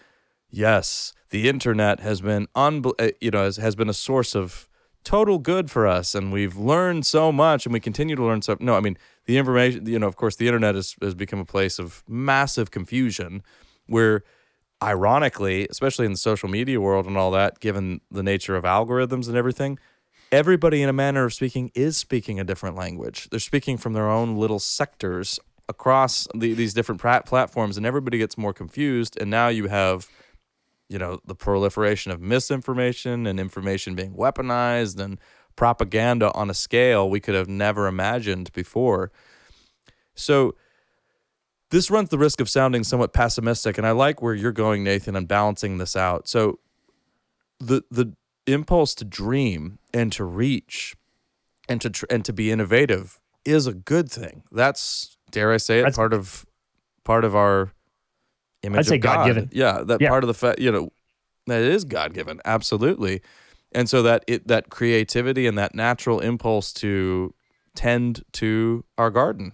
"Yes, 0.50 1.14
the 1.30 1.48
internet 1.48 2.00
has 2.00 2.22
been 2.22 2.48
unbel- 2.56 2.94
uh, 3.00 3.12
you 3.22 3.32
know 3.32 3.44
has, 3.44 3.58
has 3.58 3.76
been 3.76 3.89
a 3.89 3.94
source 3.94 4.36
of 4.36 4.68
total 5.04 5.39
good 5.39 5.72
for 5.72 5.88
us 5.88 6.13
and 6.13 6.32
we've 6.32 6.58
learned 6.58 7.06
so 7.06 7.32
much 7.32 7.65
and 7.65 7.74
we 7.74 7.80
continue 7.80 8.15
to 8.15 8.24
learn 8.24 8.42
so 8.42 8.58
no 8.60 8.76
i 8.76 8.80
mean 8.80 8.98
the 9.26 9.38
information 9.38 9.86
you 9.86 9.98
know 9.98 10.08
of 10.08 10.15
course 10.15 10.36
the 10.36 10.48
internet 10.48 10.76
has, 10.76 10.96
has 11.02 11.15
become 11.15 11.39
a 11.39 11.46
place 11.46 11.80
of 11.80 12.04
massive 12.08 12.70
confusion 12.70 13.42
where 13.88 14.24
ironically 14.84 15.68
especially 15.70 16.06
in 16.06 16.12
the 16.12 16.18
social 16.18 16.50
media 16.50 16.80
world 16.80 17.06
and 17.06 17.18
all 17.18 17.32
that 17.32 17.60
given 17.60 18.02
the 18.12 18.24
nature 18.24 18.56
of 18.56 18.63
algorithms 18.63 19.28
and 19.28 19.38
everything 19.38 19.80
everybody 20.32 20.82
in 20.82 20.89
a 20.89 20.94
manner 20.94 21.26
of 21.26 21.34
speaking 21.34 21.72
is 21.74 21.98
speaking 21.98 22.39
a 22.39 22.44
different 22.44 22.76
language. 22.76 23.30
They're 23.30 23.39
speaking 23.39 23.78
from 23.78 23.94
their 23.94 24.10
own 24.10 24.36
little 24.36 24.60
sectors 24.60 25.39
across 25.68 26.28
the, 26.34 26.54
these 26.54 26.74
different 26.74 27.00
plat- 27.02 27.26
platforms 27.26 27.78
and 27.78 27.86
everybody 27.86 28.18
gets 28.18 28.38
more 28.38 28.54
confused 28.54 29.18
and 29.20 29.30
now 29.30 29.50
you 29.50 29.68
have 29.68 30.10
you 30.89 30.97
know 30.97 31.19
the 31.25 31.36
proliferation 31.36 32.12
of 32.12 32.19
misinformation 32.19 33.25
and 33.28 33.39
information 33.39 33.95
being 33.95 34.13
weaponized 34.13 34.99
and 34.99 35.19
propaganda 35.56 36.32
on 36.34 36.49
a 36.49 36.54
scale 36.54 37.10
we 37.10 37.19
could 37.19 37.36
have 37.36 37.47
never 37.47 37.88
imagined 37.88 38.52
before. 38.54 39.12
So 40.15 40.56
this 41.69 41.91
runs 41.91 42.10
the 42.10 42.17
risk 42.17 42.41
of 42.41 42.49
sounding 42.49 42.84
somewhat 42.84 43.13
pessimistic 43.13 43.78
and 43.78 43.86
i 43.86 43.91
like 43.91 44.21
where 44.21 44.34
you're 44.34 44.52
going 44.52 44.84
nathan 44.84 45.15
on 45.15 45.25
balancing 45.25 45.78
this 45.78 45.95
out. 45.95 46.28
So 46.28 46.60
the 47.60 47.84
the 47.91 48.13
impulse 48.47 48.95
to 48.95 49.06
dream 49.06 49.78
and 49.93 50.12
to 50.13 50.23
reach 50.23 50.95
and 51.67 51.80
to 51.82 51.89
tr- 51.91 52.06
and 52.10 52.25
to 52.25 52.34
be 52.34 52.52
innovative 52.52 53.19
is 53.45 53.67
a 53.67 53.73
good 53.73 54.10
thing. 54.12 54.43
That's 54.52 55.17
dare 55.30 55.52
i 55.54 55.58
say 55.58 55.80
it 55.80 55.84
That's- 55.84 55.95
part 55.95 56.13
of 56.13 56.45
part 57.04 57.23
of 57.23 57.36
our 57.36 57.71
image 58.63 58.80
I'd 58.80 58.86
say 58.88 58.98
God. 58.98 59.15
God-given. 59.28 59.50
Yeah, 59.52 59.84
that 59.84 60.02
Yeah. 60.02 60.10
part 60.10 60.24
of 60.24 60.28
the 60.28 60.34
fact, 60.34 60.60
you 60.60 60.72
know, 60.72 60.89
that 61.48 61.62
is 61.62 61.86
God 61.86 62.13
given, 62.13 62.41
absolutely. 62.45 63.22
And 63.72 63.89
so 63.89 64.02
that 64.04 64.24
it 64.28 64.48
that 64.48 64.69
creativity 64.69 65.48
and 65.48 65.58
that 65.58 65.76
natural 65.76 66.19
impulse 66.19 66.74
to 66.74 67.34
tend 67.76 68.24
to 68.34 68.84
our 68.98 69.10
garden. 69.12 69.54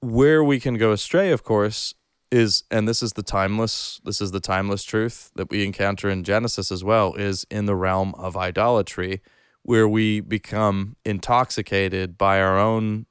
Where 0.00 0.42
we 0.44 0.60
can 0.60 0.74
go 0.76 0.92
astray, 0.92 1.30
of 1.30 1.42
course, 1.42 1.94
is 2.30 2.64
and 2.70 2.86
this 2.88 3.02
is 3.02 3.14
the 3.14 3.22
timeless 3.22 4.00
this 4.04 4.20
is 4.20 4.30
the 4.30 4.40
timeless 4.40 4.84
truth 4.84 5.30
that 5.36 5.50
we 5.50 5.64
encounter 5.64 6.08
in 6.08 6.24
Genesis 6.24 6.70
as 6.70 6.84
well, 6.84 7.14
is 7.14 7.46
in 7.50 7.66
the 7.66 7.74
realm 7.76 8.14
of 8.16 8.36
idolatry, 8.36 9.20
where 9.62 9.88
we 9.88 10.20
become 10.20 10.96
intoxicated 11.04 12.16
by 12.16 12.40
our 12.40 12.58
own, 12.58 13.06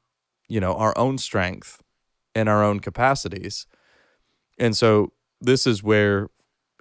you 0.47 0.60
know, 0.60 0.73
our 0.75 0.97
own 0.97 1.17
strength 1.17 1.82
and 2.34 2.47
our 2.47 2.63
own 2.63 2.80
capacities. 2.80 3.65
And 4.58 4.76
so 4.76 5.13
this 5.39 5.67
is 5.67 5.84
where, 5.84 6.30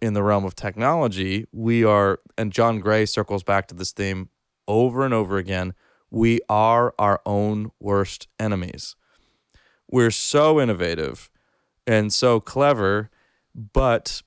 in 0.02 0.14
the 0.14 0.22
realm 0.22 0.44
of 0.44 0.54
technology, 0.54 1.46
we 1.52 1.84
are, 1.84 2.20
and 2.36 2.52
John 2.52 2.80
Gray 2.80 3.06
circles 3.06 3.42
back 3.42 3.66
to 3.68 3.74
this 3.74 3.92
theme 3.92 4.30
over 4.68 5.04
and 5.04 5.14
over 5.14 5.38
again. 5.38 5.74
We 6.10 6.40
are 6.48 6.94
our 6.98 7.20
own 7.26 7.70
worst 7.80 8.28
enemies. 8.38 8.96
We're 9.90 10.10
so 10.10 10.60
innovative 10.60 11.30
and 11.86 12.12
so 12.12 12.40
clever, 12.40 13.10
but 13.54 14.22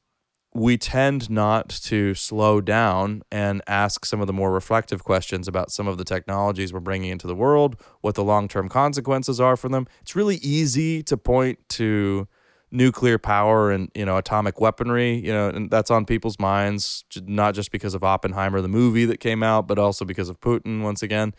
we 0.54 0.78
tend 0.78 1.30
not 1.30 1.70
to 1.70 2.16
slow 2.16 2.60
down 2.60 3.22
and 3.32 3.62
ask 3.68 4.06
some 4.06 4.20
of 4.20 4.28
the 4.28 4.34
more 4.34 4.52
reflective 4.52 5.04
questions 5.04 5.48
about 5.48 5.72
some 5.72 5.88
of 5.88 5.98
the 5.98 6.04
technologies 6.04 6.74
we're 6.74 6.80
bringing 6.80 7.12
into 7.12 7.28
the 7.28 7.36
world, 7.36 7.80
what 8.02 8.16
the 8.16 8.24
long 8.24 8.48
term 8.48 8.68
consequences 8.68 9.40
are 9.40 9.56
for 9.56 9.70
them. 9.70 9.88
It's 10.02 10.16
really 10.16 10.38
easy 10.38 11.04
to 11.04 11.18
point 11.18 11.60
to 11.70 12.28
nuclear 12.72 13.18
power 13.18 13.72
and 13.72 13.90
you 13.96 14.06
know 14.06 14.18
atomic 14.18 14.62
weaponry 14.62 15.16
you 15.16 15.34
know 15.34 15.50
and 15.50 15.72
that's 15.72 15.90
on 15.90 16.06
people's 16.06 16.38
minds 16.40 17.04
not 17.24 17.56
just 17.56 17.72
because 17.72 17.96
of 17.96 18.04
Oppenheimer 18.04 18.62
the 18.62 18.68
movie 18.68 19.06
that 19.06 19.20
came 19.20 19.42
out 19.42 19.68
but 19.68 19.80
also 19.80 20.06
because 20.06 20.30
of 20.30 20.40
Putin 20.40 20.82
once 20.84 21.02
again. 21.02 21.34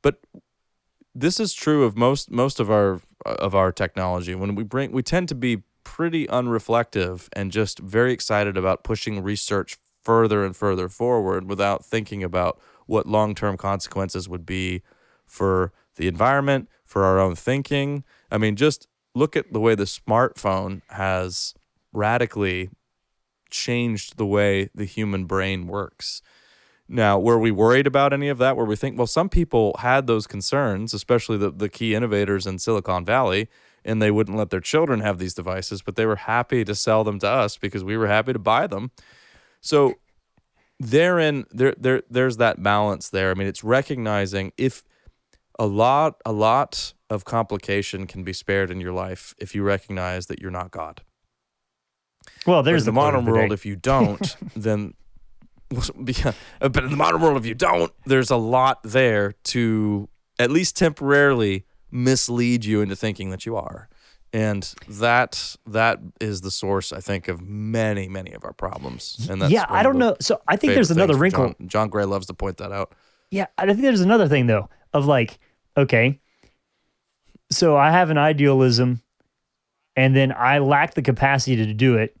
But 0.00 0.20
this 1.14 1.38
is 1.38 1.52
true 1.52 1.84
of 1.84 1.96
most 1.96 2.30
most 2.30 2.58
of 2.58 2.70
our 2.70 3.00
of 3.26 3.54
our 3.54 3.70
technology. 3.70 4.34
When 4.34 4.54
we 4.54 4.64
bring 4.64 4.92
we 4.92 5.02
tend 5.02 5.28
to 5.28 5.34
be 5.34 5.62
pretty 5.84 6.26
unreflective 6.28 7.28
and 7.34 7.50
just 7.52 7.78
very 7.80 8.12
excited 8.12 8.56
about 8.56 8.84
pushing 8.84 9.22
research 9.22 9.76
further 10.02 10.44
and 10.44 10.56
further 10.56 10.88
forward 10.88 11.48
without 11.48 11.84
thinking 11.84 12.22
about 12.22 12.60
what 12.86 13.06
long-term 13.06 13.56
consequences 13.56 14.28
would 14.28 14.46
be 14.46 14.82
for 15.26 15.72
the 15.96 16.08
environment 16.08 16.68
for 16.84 17.04
our 17.04 17.18
own 17.18 17.34
thinking. 17.34 18.04
I 18.30 18.38
mean 18.38 18.56
just 18.56 18.88
look 19.14 19.36
at 19.36 19.52
the 19.52 19.60
way 19.60 19.74
the 19.74 19.84
smartphone 19.84 20.82
has 20.88 21.54
radically 21.92 22.70
changed 23.50 24.16
the 24.16 24.26
way 24.26 24.70
the 24.74 24.84
human 24.84 25.26
brain 25.26 25.66
works. 25.66 26.22
Now, 26.88 27.18
were 27.18 27.38
we 27.38 27.50
worried 27.50 27.86
about 27.86 28.12
any 28.12 28.28
of 28.28 28.38
that? 28.38 28.56
Where 28.56 28.66
we 28.66 28.76
think, 28.76 28.98
well, 28.98 29.06
some 29.06 29.28
people 29.28 29.76
had 29.78 30.06
those 30.06 30.26
concerns, 30.26 30.92
especially 30.92 31.38
the, 31.38 31.50
the 31.50 31.68
key 31.68 31.94
innovators 31.94 32.46
in 32.46 32.58
Silicon 32.58 33.04
Valley, 33.04 33.48
and 33.84 34.00
they 34.00 34.10
wouldn't 34.10 34.36
let 34.36 34.50
their 34.50 34.60
children 34.60 35.00
have 35.00 35.18
these 35.18 35.34
devices, 35.34 35.82
but 35.82 35.96
they 35.96 36.06
were 36.06 36.16
happy 36.16 36.64
to 36.64 36.74
sell 36.74 37.04
them 37.04 37.18
to 37.20 37.28
us 37.28 37.56
because 37.56 37.82
we 37.82 37.96
were 37.96 38.08
happy 38.08 38.32
to 38.32 38.38
buy 38.38 38.66
them. 38.66 38.90
So 39.60 39.94
therein 40.78 41.44
there 41.50 41.74
there 41.78 42.02
there's 42.10 42.38
that 42.38 42.62
balance 42.62 43.08
there. 43.08 43.30
I 43.30 43.34
mean, 43.34 43.46
it's 43.46 43.64
recognizing 43.64 44.52
if 44.56 44.82
a 45.58 45.66
lot 45.66 46.20
a 46.26 46.32
lot 46.32 46.92
of 47.12 47.24
complication 47.24 48.06
can 48.06 48.24
be 48.24 48.32
spared 48.32 48.70
in 48.70 48.80
your 48.80 48.92
life 48.92 49.34
if 49.38 49.54
you 49.54 49.62
recognize 49.62 50.26
that 50.26 50.40
you're 50.40 50.50
not 50.50 50.70
God. 50.70 51.02
well, 52.46 52.62
there's 52.62 52.84
the 52.84 52.92
quote 52.92 53.12
modern 53.12 53.24
the 53.24 53.32
world, 53.32 53.50
day. 53.50 53.54
if 53.54 53.66
you 53.66 53.76
don't, 53.76 54.36
then 54.56 54.94
but 56.60 56.84
in 56.84 56.90
the 56.90 56.96
modern 56.96 57.20
world, 57.20 57.36
if 57.36 57.46
you 57.46 57.54
don't, 57.54 57.92
there's 58.04 58.30
a 58.30 58.36
lot 58.36 58.82
there 58.82 59.32
to 59.44 60.08
at 60.38 60.50
least 60.50 60.76
temporarily 60.76 61.64
mislead 61.90 62.64
you 62.64 62.80
into 62.80 62.96
thinking 62.96 63.30
that 63.30 63.46
you 63.46 63.56
are. 63.56 63.88
And 64.34 64.62
that 64.88 65.56
that 65.66 66.00
is 66.18 66.40
the 66.40 66.50
source, 66.50 66.90
I 66.90 67.00
think, 67.00 67.28
of 67.28 67.42
many, 67.42 68.08
many 68.08 68.32
of 68.32 68.44
our 68.44 68.54
problems. 68.54 69.26
And 69.30 69.42
that's 69.42 69.52
yeah, 69.52 69.66
I 69.68 69.82
don't 69.82 69.98
know. 69.98 70.16
So 70.20 70.40
I 70.48 70.56
think 70.56 70.72
there's 70.72 70.90
another 70.90 71.16
wrinkle. 71.16 71.48
John, 71.48 71.68
John 71.68 71.88
Gray 71.90 72.04
loves 72.04 72.26
to 72.28 72.34
point 72.34 72.56
that 72.56 72.72
out. 72.72 72.94
Yeah, 73.30 73.46
I 73.58 73.66
think 73.66 73.82
there's 73.82 74.00
another 74.00 74.28
thing 74.28 74.46
though 74.46 74.70
of 74.94 75.04
like, 75.04 75.38
okay, 75.76 76.18
so 77.54 77.76
I 77.76 77.90
have 77.90 78.10
an 78.10 78.18
idealism, 78.18 79.00
and 79.96 80.16
then 80.16 80.32
I 80.36 80.58
lack 80.58 80.94
the 80.94 81.02
capacity 81.02 81.56
to 81.56 81.72
do 81.74 81.96
it, 81.96 82.16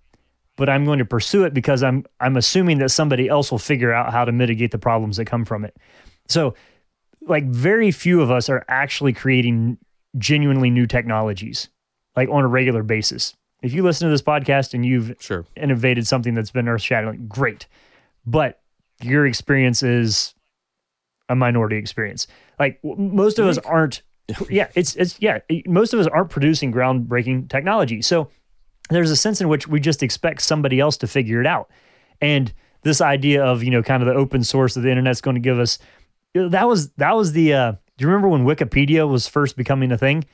but 0.56 0.68
I'm 0.68 0.84
going 0.84 0.98
to 0.98 1.04
pursue 1.04 1.44
it 1.44 1.54
because 1.54 1.82
I'm 1.82 2.04
I'm 2.20 2.36
assuming 2.36 2.78
that 2.78 2.90
somebody 2.90 3.28
else 3.28 3.50
will 3.50 3.58
figure 3.58 3.92
out 3.92 4.12
how 4.12 4.24
to 4.24 4.32
mitigate 4.32 4.70
the 4.70 4.78
problems 4.78 5.16
that 5.16 5.24
come 5.26 5.44
from 5.44 5.64
it. 5.64 5.76
So, 6.28 6.54
like, 7.22 7.44
very 7.46 7.90
few 7.90 8.20
of 8.20 8.30
us 8.30 8.48
are 8.48 8.64
actually 8.68 9.12
creating 9.12 9.78
genuinely 10.18 10.70
new 10.70 10.86
technologies. 10.86 11.68
like 12.14 12.28
on 12.28 12.44
a 12.44 12.46
regular 12.48 12.82
basis. 12.82 13.34
If 13.62 13.72
you 13.72 13.82
listen 13.82 14.06
to 14.06 14.10
this 14.12 14.20
podcast 14.20 14.74
and 14.74 14.84
you've 14.84 15.14
Sure. 15.18 15.46
innovated 15.56 16.06
something 16.06 16.34
that's 16.34 16.50
been 16.50 16.68
earth 16.68 16.82
shattering, 16.82 17.26
great. 17.26 17.66
But 18.26 18.60
your 19.00 19.24
experience 19.26 19.82
is 19.82 20.34
a 21.30 21.34
minority 21.34 21.76
experience. 21.76 22.26
Like 22.58 22.80
most 22.84 23.38
of 23.38 23.46
us 23.46 23.56
aren't. 23.58 24.02
Yeah, 24.48 24.68
it's 24.74 24.94
it's 24.96 25.20
yeah. 25.20 25.40
Most 25.66 25.92
of 25.92 26.00
us 26.00 26.06
aren't 26.06 26.30
producing 26.30 26.72
groundbreaking 26.72 27.50
technology. 27.50 28.02
So 28.02 28.30
there's 28.88 29.10
a 29.10 29.16
sense 29.16 29.40
in 29.40 29.48
which 29.48 29.68
we 29.68 29.80
just 29.80 30.02
expect 30.02 30.42
somebody 30.42 30.80
else 30.80 30.96
to 30.98 31.06
figure 31.06 31.40
it 31.40 31.46
out. 31.46 31.70
And 32.20 32.52
this 32.82 33.00
idea 33.00 33.44
of 33.44 33.62
you 33.62 33.70
know 33.70 33.82
kind 33.82 34.02
of 34.02 34.06
the 34.06 34.14
open 34.14 34.44
source 34.44 34.76
of 34.76 34.82
the 34.82 34.90
internet's 34.90 35.20
going 35.20 35.34
to 35.34 35.40
give 35.40 35.58
us 35.58 35.78
that 36.34 36.66
was 36.66 36.90
that 36.92 37.14
was 37.14 37.32
the. 37.32 37.54
Uh, 37.54 37.72
do 37.72 38.04
you 38.04 38.06
remember 38.06 38.28
when 38.28 38.44
Wikipedia 38.44 39.08
was 39.08 39.28
first 39.28 39.56
becoming 39.56 39.92
a 39.92 39.98
thing? 39.98 40.24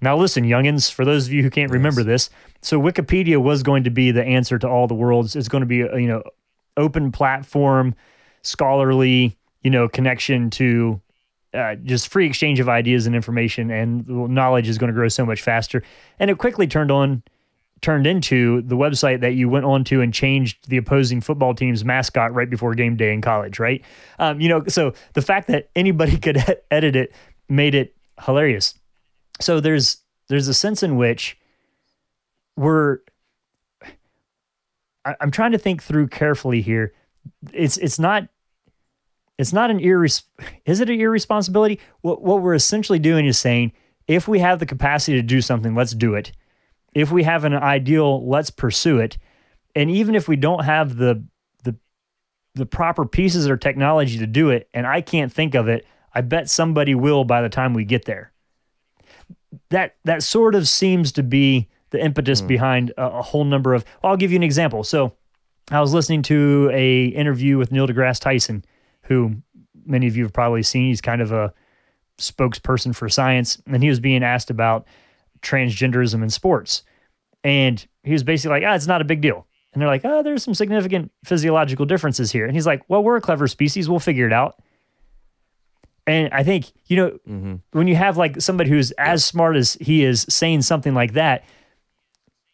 Now 0.00 0.16
listen, 0.16 0.44
youngins, 0.44 0.90
for 0.90 1.04
those 1.04 1.26
of 1.26 1.32
you 1.32 1.42
who 1.42 1.50
can't 1.50 1.70
remember 1.70 2.02
this, 2.02 2.30
so 2.62 2.80
Wikipedia 2.80 3.42
was 3.42 3.62
going 3.62 3.84
to 3.84 3.90
be 3.90 4.10
the 4.12 4.24
answer 4.24 4.58
to 4.58 4.68
all 4.68 4.86
the 4.86 4.94
worlds. 4.94 5.36
It's 5.36 5.48
going 5.48 5.60
to 5.60 5.66
be 5.66 5.82
a, 5.82 5.98
you 5.98 6.06
know 6.06 6.22
open 6.76 7.12
platform, 7.12 7.94
scholarly 8.42 9.36
you 9.62 9.70
know 9.70 9.88
connection 9.88 10.50
to 10.50 11.00
uh, 11.54 11.74
just 11.76 12.08
free 12.08 12.26
exchange 12.26 12.60
of 12.60 12.68
ideas 12.68 13.06
and 13.06 13.14
information, 13.14 13.70
and 13.70 14.06
knowledge 14.08 14.68
is 14.68 14.78
going 14.78 14.88
to 14.88 14.94
grow 14.94 15.08
so 15.08 15.26
much 15.26 15.42
faster. 15.42 15.82
And 16.18 16.30
it 16.30 16.38
quickly 16.38 16.66
turned 16.66 16.90
on 16.90 17.22
turned 17.80 18.06
into 18.06 18.60
the 18.62 18.76
website 18.76 19.20
that 19.20 19.32
you 19.32 19.48
went 19.48 19.64
on 19.64 19.82
to 19.84 20.02
and 20.02 20.12
changed 20.12 20.68
the 20.68 20.76
opposing 20.76 21.20
football 21.20 21.54
team's 21.54 21.84
mascot 21.84 22.32
right 22.34 22.50
before 22.50 22.74
game 22.74 22.94
day 22.94 23.12
in 23.12 23.22
college, 23.22 23.58
right? 23.58 23.82
Um, 24.18 24.38
you 24.38 24.50
know, 24.50 24.64
so 24.68 24.92
the 25.14 25.22
fact 25.22 25.48
that 25.48 25.70
anybody 25.74 26.16
could 26.18 26.38
edit 26.70 26.94
it 26.94 27.14
made 27.48 27.74
it 27.74 27.96
hilarious. 28.24 28.74
So 29.40 29.60
there's 29.60 29.98
there's 30.28 30.48
a 30.48 30.54
sense 30.54 30.82
in 30.82 30.96
which 30.96 31.36
we're 32.56 32.98
I, 35.04 35.16
I'm 35.20 35.30
trying 35.30 35.52
to 35.52 35.58
think 35.58 35.82
through 35.82 36.08
carefully 36.08 36.60
here. 36.60 36.92
It's 37.52 37.76
it's 37.78 37.98
not 37.98 38.28
it's 39.40 39.52
not 39.52 39.70
an 39.70 39.78
irres 39.78 40.24
is 40.66 40.80
it 40.80 40.90
an 40.90 41.00
irresponsibility? 41.00 41.80
What 42.02 42.22
what 42.22 42.42
we're 42.42 42.54
essentially 42.54 42.98
doing 42.98 43.26
is 43.26 43.38
saying 43.38 43.72
if 44.06 44.28
we 44.28 44.40
have 44.40 44.58
the 44.58 44.66
capacity 44.66 45.16
to 45.16 45.22
do 45.22 45.40
something, 45.40 45.74
let's 45.74 45.94
do 45.94 46.14
it. 46.14 46.32
If 46.94 47.10
we 47.10 47.22
have 47.22 47.44
an 47.44 47.54
ideal, 47.54 48.28
let's 48.28 48.50
pursue 48.50 48.98
it. 48.98 49.16
And 49.74 49.90
even 49.90 50.14
if 50.14 50.28
we 50.28 50.36
don't 50.36 50.64
have 50.64 50.96
the 50.96 51.24
the 51.64 51.76
the 52.54 52.66
proper 52.66 53.06
pieces 53.06 53.48
or 53.48 53.56
technology 53.56 54.18
to 54.18 54.26
do 54.26 54.50
it, 54.50 54.68
and 54.74 54.86
I 54.86 55.00
can't 55.00 55.32
think 55.32 55.54
of 55.54 55.68
it, 55.68 55.86
I 56.14 56.20
bet 56.20 56.50
somebody 56.50 56.94
will 56.94 57.24
by 57.24 57.40
the 57.40 57.48
time 57.48 57.72
we 57.72 57.84
get 57.84 58.04
there. 58.04 58.32
That 59.70 59.96
that 60.04 60.22
sort 60.22 60.54
of 60.54 60.68
seems 60.68 61.12
to 61.12 61.22
be 61.22 61.68
the 61.90 62.04
impetus 62.04 62.40
hmm. 62.40 62.46
behind 62.46 62.90
a, 62.98 63.06
a 63.06 63.22
whole 63.22 63.44
number 63.44 63.74
of. 63.74 63.84
I'll 64.02 64.16
give 64.16 64.32
you 64.32 64.36
an 64.36 64.42
example. 64.42 64.84
So, 64.84 65.14
I 65.70 65.80
was 65.80 65.94
listening 65.94 66.22
to 66.22 66.68
a 66.72 67.06
interview 67.06 67.58
with 67.58 67.70
Neil 67.70 67.86
deGrasse 67.86 68.20
Tyson, 68.20 68.64
who 69.10 69.34
many 69.84 70.06
of 70.06 70.16
you 70.16 70.22
have 70.22 70.32
probably 70.32 70.62
seen. 70.62 70.86
He's 70.86 71.00
kind 71.00 71.20
of 71.20 71.32
a 71.32 71.52
spokesperson 72.18 72.94
for 72.94 73.08
science, 73.10 73.60
and 73.66 73.82
he 73.82 73.88
was 73.88 74.00
being 74.00 74.22
asked 74.22 74.50
about 74.50 74.86
transgenderism 75.42 76.22
in 76.22 76.30
sports, 76.30 76.84
and 77.44 77.84
he 78.04 78.12
was 78.12 78.22
basically 78.22 78.60
like, 78.60 78.66
"Ah, 78.66 78.74
it's 78.74 78.86
not 78.86 79.02
a 79.02 79.04
big 79.04 79.20
deal." 79.20 79.46
And 79.72 79.80
they're 79.82 79.88
like, 79.88 80.04
"Oh, 80.04 80.22
there's 80.22 80.42
some 80.42 80.54
significant 80.54 81.10
physiological 81.24 81.86
differences 81.86 82.30
here," 82.32 82.46
and 82.46 82.54
he's 82.54 82.66
like, 82.66 82.82
"Well, 82.88 83.02
we're 83.02 83.16
a 83.16 83.20
clever 83.20 83.48
species. 83.48 83.90
We'll 83.90 83.98
figure 83.98 84.26
it 84.26 84.32
out." 84.32 84.62
And 86.06 86.32
I 86.32 86.42
think, 86.44 86.72
you 86.86 86.96
know, 86.96 87.18
when 87.72 87.86
you 87.88 87.96
have 87.96 88.16
like 88.16 88.40
somebody 88.40 88.70
who's 88.70 88.90
as 88.92 89.24
smart 89.24 89.56
as 89.56 89.74
he 89.80 90.04
is 90.04 90.24
saying 90.28 90.62
something 90.62 90.94
like 90.94 91.12
that, 91.14 91.44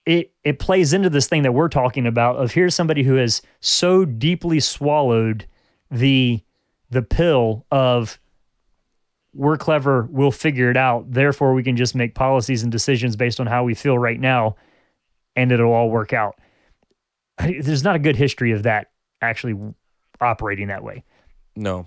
it 0.06 0.32
it 0.44 0.58
plays 0.58 0.92
into 0.92 1.10
this 1.10 1.26
thing 1.26 1.42
that 1.42 1.52
we're 1.52 1.68
talking 1.68 2.06
about 2.06 2.36
of 2.36 2.52
here's 2.52 2.74
somebody 2.74 3.02
who 3.02 3.16
has 3.16 3.42
so 3.60 4.04
deeply 4.04 4.60
swallowed 4.60 5.46
the 5.90 6.40
the 6.90 7.02
pill 7.02 7.66
of 7.70 8.18
we're 9.34 9.56
clever, 9.58 10.08
we'll 10.10 10.30
figure 10.30 10.70
it 10.70 10.76
out. 10.76 11.10
Therefore, 11.10 11.52
we 11.52 11.62
can 11.62 11.76
just 11.76 11.94
make 11.94 12.14
policies 12.14 12.62
and 12.62 12.72
decisions 12.72 13.16
based 13.16 13.38
on 13.40 13.46
how 13.46 13.64
we 13.64 13.74
feel 13.74 13.98
right 13.98 14.18
now, 14.18 14.56
and 15.34 15.52
it'll 15.52 15.72
all 15.72 15.90
work 15.90 16.12
out. 16.12 16.36
There's 17.38 17.84
not 17.84 17.96
a 17.96 17.98
good 17.98 18.16
history 18.16 18.52
of 18.52 18.62
that 18.62 18.92
actually 19.20 19.54
operating 20.22 20.68
that 20.68 20.82
way. 20.82 21.04
No. 21.54 21.86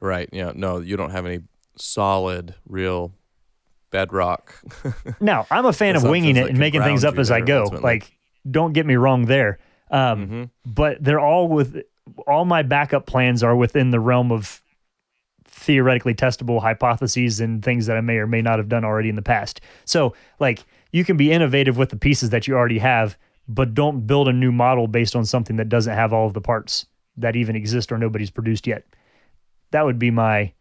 Right. 0.00 0.28
Yeah. 0.32 0.52
No, 0.54 0.80
you 0.80 0.96
don't 0.98 1.10
have 1.12 1.24
any 1.24 1.40
solid, 1.76 2.54
real 2.68 3.12
bedrock. 3.90 4.54
Now, 5.20 5.46
I'm 5.50 5.64
a 5.64 5.72
fan 5.72 5.96
of 5.96 6.02
winging 6.02 6.36
it 6.36 6.48
and 6.50 6.58
making 6.58 6.82
things 6.82 7.04
up 7.04 7.16
as 7.18 7.30
I 7.30 7.40
go. 7.40 7.62
ultimately. 7.62 7.84
Like, 7.84 8.12
don't 8.50 8.72
get 8.72 8.84
me 8.84 8.96
wrong 8.96 9.24
there. 9.26 9.58
Um, 9.90 10.26
Mhm. 10.28 10.50
But 10.66 11.02
they're 11.02 11.20
all 11.20 11.48
with 11.48 11.82
all 12.26 12.44
my 12.44 12.62
backup 12.62 13.06
plans 13.06 13.42
are 13.42 13.56
within 13.56 13.90
the 13.90 14.00
realm 14.00 14.32
of 14.32 14.62
theoretically 15.46 16.14
testable 16.14 16.60
hypotheses 16.60 17.40
and 17.40 17.64
things 17.64 17.86
that 17.86 17.96
I 17.96 18.00
may 18.00 18.16
or 18.16 18.26
may 18.26 18.42
not 18.42 18.58
have 18.58 18.68
done 18.68 18.84
already 18.84 19.08
in 19.08 19.16
the 19.16 19.22
past. 19.22 19.60
So, 19.84 20.14
like, 20.40 20.64
you 20.92 21.04
can 21.04 21.16
be 21.16 21.30
innovative 21.30 21.76
with 21.76 21.90
the 21.90 21.96
pieces 21.96 22.30
that 22.30 22.46
you 22.46 22.54
already 22.54 22.78
have, 22.78 23.16
but 23.48 23.74
don't 23.74 24.06
build 24.06 24.28
a 24.28 24.32
new 24.32 24.52
model 24.52 24.88
based 24.88 25.14
on 25.14 25.24
something 25.24 25.56
that 25.56 25.68
doesn't 25.68 25.94
have 25.94 26.12
all 26.12 26.26
of 26.26 26.34
the 26.34 26.40
parts 26.40 26.86
that 27.16 27.36
even 27.36 27.56
exist 27.56 27.92
or 27.92 27.98
nobody's 27.98 28.30
produced 28.30 28.66
yet. 28.66 28.84
That 29.70 29.84
would 29.84 29.98
be 29.98 30.10
my 30.10 30.52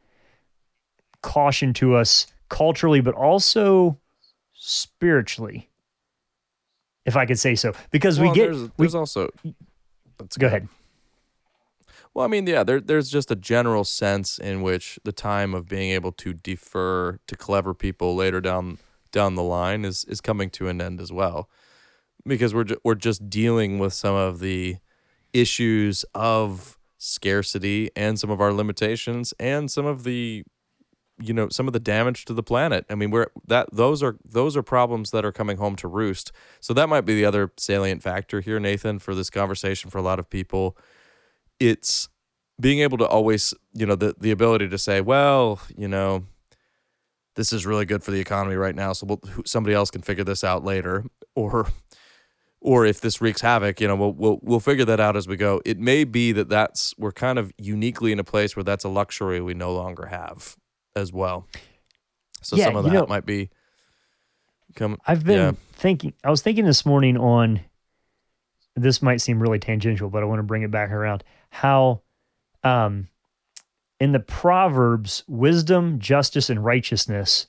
caution 1.22 1.74
to 1.76 1.96
us 1.96 2.28
culturally, 2.50 3.02
but 3.02 3.16
also 3.16 3.98
spiritually, 4.54 5.70
if 7.06 7.16
I 7.16 7.26
could 7.26 7.40
say 7.40 7.56
so. 7.56 7.74
Because 7.92 8.20
Well, 8.20 8.30
we 8.30 8.36
get, 8.36 8.52
There's, 8.52 8.62
we, 8.62 8.70
there's 8.78 8.96
also. 8.96 9.30
Let's 10.20 10.38
go 10.38 10.48
ahead. 10.48 10.68
Well, 12.14 12.26
I 12.26 12.28
mean, 12.28 12.46
yeah, 12.46 12.64
there, 12.64 12.82
there's 12.82 13.10
just 13.10 13.32
a 13.32 13.36
general 13.36 13.84
sense 13.84 14.38
in 14.38 14.62
which 14.62 15.00
the 15.04 15.14
time 15.14 15.54
of 15.54 15.68
being 15.68 15.92
able 15.92 16.12
to 16.14 16.34
defer 16.34 17.20
to 17.28 17.36
clever 17.38 17.74
people 17.74 18.16
later 18.16 18.42
down 18.42 18.80
down 19.12 19.36
the 19.36 19.44
line 19.44 19.84
is 19.86 20.06
is 20.06 20.22
coming 20.22 20.50
to 20.50 20.68
an 20.68 20.82
end 20.82 21.02
as 21.02 21.12
well, 21.12 21.50
because 22.26 22.54
we're 22.54 22.66
ju- 22.66 22.80
we're 22.84 22.96
just 22.96 23.30
dealing 23.30 23.80
with 23.80 23.94
some 23.94 24.16
of 24.16 24.40
the 24.40 24.78
issues 25.34 26.04
of 26.14 26.78
scarcity 26.98 27.90
and 27.96 28.20
some 28.20 28.30
of 28.30 28.42
our 28.42 28.54
limitations 28.54 29.34
and 29.40 29.72
some 29.72 29.86
of 29.86 30.04
the 30.04 30.44
you 31.22 31.34
know 31.34 31.50
some 31.50 31.68
of 31.68 31.74
the 31.74 31.80
damage 31.80 32.26
to 32.26 32.34
the 32.34 32.44
planet. 32.44 32.86
I 32.90 32.96
mean, 32.96 33.12
we're 33.12 33.28
that 33.48 33.70
those 33.72 34.04
are 34.04 34.18
those 34.26 34.58
are 34.58 34.64
problems 34.64 35.12
that 35.12 35.26
are 35.26 35.32
coming 35.32 35.58
home 35.58 35.76
to 35.78 35.88
roost. 35.88 36.32
So 36.60 36.74
that 36.74 36.90
might 36.90 37.02
be 37.02 37.16
the 37.16 37.26
other 37.26 37.52
salient 37.58 38.04
factor 38.04 38.42
here, 38.42 38.60
Nathan, 38.60 39.00
for 39.00 39.16
this 39.16 39.30
conversation 39.30 39.90
for 39.90 39.98
a 39.98 40.02
lot 40.04 40.20
of 40.20 40.30
people 40.30 40.78
it's 41.62 42.10
being 42.60 42.80
able 42.80 42.98
to 42.98 43.06
always, 43.06 43.54
you 43.74 43.86
know, 43.86 43.96
the 43.96 44.16
the 44.20 44.32
ability 44.32 44.68
to 44.68 44.78
say, 44.78 45.00
well, 45.00 45.62
you 45.78 45.88
know, 45.88 46.26
this 47.36 47.54
is 47.54 47.66
really 47.66 47.86
good 47.86 48.04
for 48.04 48.12
the 48.12 48.20
economy 48.20 48.56
right 48.56 48.76
now, 48.76 48.94
so 48.94 49.06
we'll, 49.06 49.22
somebody 49.46 49.76
else 49.76 49.92
can 49.92 50.02
figure 50.02 50.24
this 50.24 50.44
out 50.44 50.66
later, 50.66 51.06
or 51.36 51.68
or 52.60 52.86
if 52.86 53.00
this 53.00 53.22
wreaks 53.22 53.42
havoc, 53.42 53.80
you 53.80 53.88
know, 53.88 53.96
we'll 53.96 54.14
we'll 54.14 54.40
we'll 54.42 54.60
figure 54.60 54.86
that 54.86 55.00
out 55.00 55.16
as 55.16 55.28
we 55.28 55.38
go. 55.38 55.62
It 55.64 55.80
may 55.80 56.04
be 56.04 56.32
that 56.32 56.50
that's 56.50 56.96
we're 56.98 57.12
kind 57.12 57.38
of 57.38 57.54
uniquely 57.58 58.12
in 58.12 58.20
a 58.20 58.24
place 58.24 58.56
where 58.56 58.64
that's 58.64 58.84
a 58.84 58.90
luxury 58.90 59.40
we 59.40 59.54
no 59.54 59.72
longer 59.74 60.08
have 60.08 60.58
as 60.96 61.14
well. 61.14 61.48
So 62.42 62.56
Yeah, 62.56 62.66
some 62.66 62.76
of 62.76 62.86
that 62.86 62.94
know, 62.94 63.06
might 63.08 63.26
be 63.26 63.52
come. 64.76 64.98
I've 65.06 65.24
been 65.24 65.38
yeah. 65.38 65.52
thinking, 65.74 66.14
I 66.24 66.32
was 66.32 66.42
thinking 66.42 66.66
this 66.66 66.88
morning 66.88 67.18
on 67.18 67.62
this 68.76 69.02
might 69.02 69.22
seem 69.22 69.40
really 69.40 69.60
tangential, 69.60 70.10
but 70.10 70.24
I 70.24 70.26
want 70.26 70.40
to 70.40 70.44
bring 70.44 70.64
it 70.64 70.72
back 70.72 70.92
around 70.92 71.24
how 71.52 72.02
um, 72.64 73.08
in 74.00 74.14
the 74.14 74.20
Proverbs, 74.20 75.24
wisdom, 75.28 76.00
justice, 76.00 76.50
and 76.50 76.66
righteousness 76.66 77.48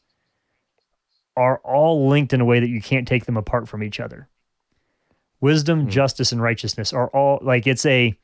are 1.36 1.58
all 1.64 2.08
linked 2.08 2.34
in 2.34 2.40
a 2.40 2.44
way 2.44 2.60
that 2.60 2.68
you 2.68 2.82
can't 2.82 3.08
take 3.08 3.24
them 3.24 3.38
apart 3.38 3.68
from 3.68 3.82
each 3.82 4.00
other. 4.00 4.28
Wisdom, 5.40 5.88
justice, 5.88 6.30
and 6.30 6.42
righteousness 6.42 6.92
are 6.92 7.08
all 7.08 7.38
like 7.42 7.66
it's 7.66 7.86
a 7.86 8.16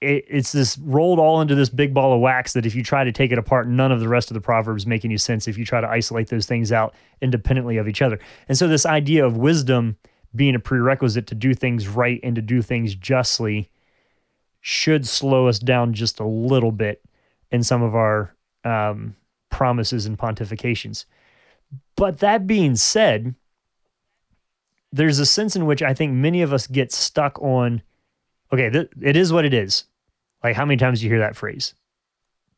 it, 0.00 0.24
it's 0.28 0.52
this 0.52 0.76
rolled 0.78 1.18
all 1.18 1.40
into 1.40 1.54
this 1.54 1.68
big 1.68 1.94
ball 1.94 2.12
of 2.12 2.20
wax 2.20 2.52
that 2.54 2.66
if 2.66 2.74
you 2.74 2.82
try 2.82 3.04
to 3.04 3.12
take 3.12 3.30
it 3.32 3.38
apart, 3.38 3.68
none 3.68 3.92
of 3.92 4.00
the 4.00 4.08
rest 4.08 4.30
of 4.30 4.34
the 4.34 4.40
proverbs 4.40 4.86
make 4.86 5.04
any 5.04 5.16
sense 5.16 5.46
if 5.46 5.56
you 5.56 5.64
try 5.64 5.80
to 5.80 5.88
isolate 5.88 6.28
those 6.28 6.46
things 6.46 6.72
out 6.72 6.94
independently 7.20 7.76
of 7.76 7.86
each 7.86 8.02
other. 8.02 8.18
And 8.48 8.58
so 8.58 8.66
this 8.66 8.84
idea 8.84 9.24
of 9.24 9.36
wisdom 9.36 9.96
being 10.34 10.54
a 10.54 10.58
prerequisite 10.58 11.26
to 11.28 11.34
do 11.34 11.54
things 11.54 11.86
right 11.86 12.20
and 12.22 12.34
to 12.34 12.42
do 12.42 12.60
things 12.60 12.94
justly 12.94 13.70
should 14.62 15.06
slow 15.06 15.48
us 15.48 15.58
down 15.58 15.92
just 15.92 16.20
a 16.20 16.26
little 16.26 16.72
bit 16.72 17.02
in 17.50 17.62
some 17.62 17.82
of 17.82 17.94
our 17.94 18.34
um, 18.64 19.14
promises 19.50 20.06
and 20.06 20.18
pontifications. 20.18 21.04
But 21.96 22.20
that 22.20 22.46
being 22.46 22.76
said, 22.76 23.34
there's 24.92 25.18
a 25.18 25.26
sense 25.26 25.56
in 25.56 25.66
which 25.66 25.82
I 25.82 25.92
think 25.94 26.12
many 26.12 26.42
of 26.42 26.52
us 26.52 26.66
get 26.66 26.92
stuck 26.92 27.40
on 27.42 27.82
okay, 28.52 28.70
th- 28.70 28.90
it 29.00 29.16
is 29.16 29.32
what 29.32 29.44
it 29.44 29.54
is. 29.54 29.84
Like, 30.44 30.54
how 30.54 30.64
many 30.64 30.76
times 30.76 31.00
do 31.00 31.06
you 31.06 31.10
hear 31.10 31.20
that 31.20 31.36
phrase? 31.36 31.74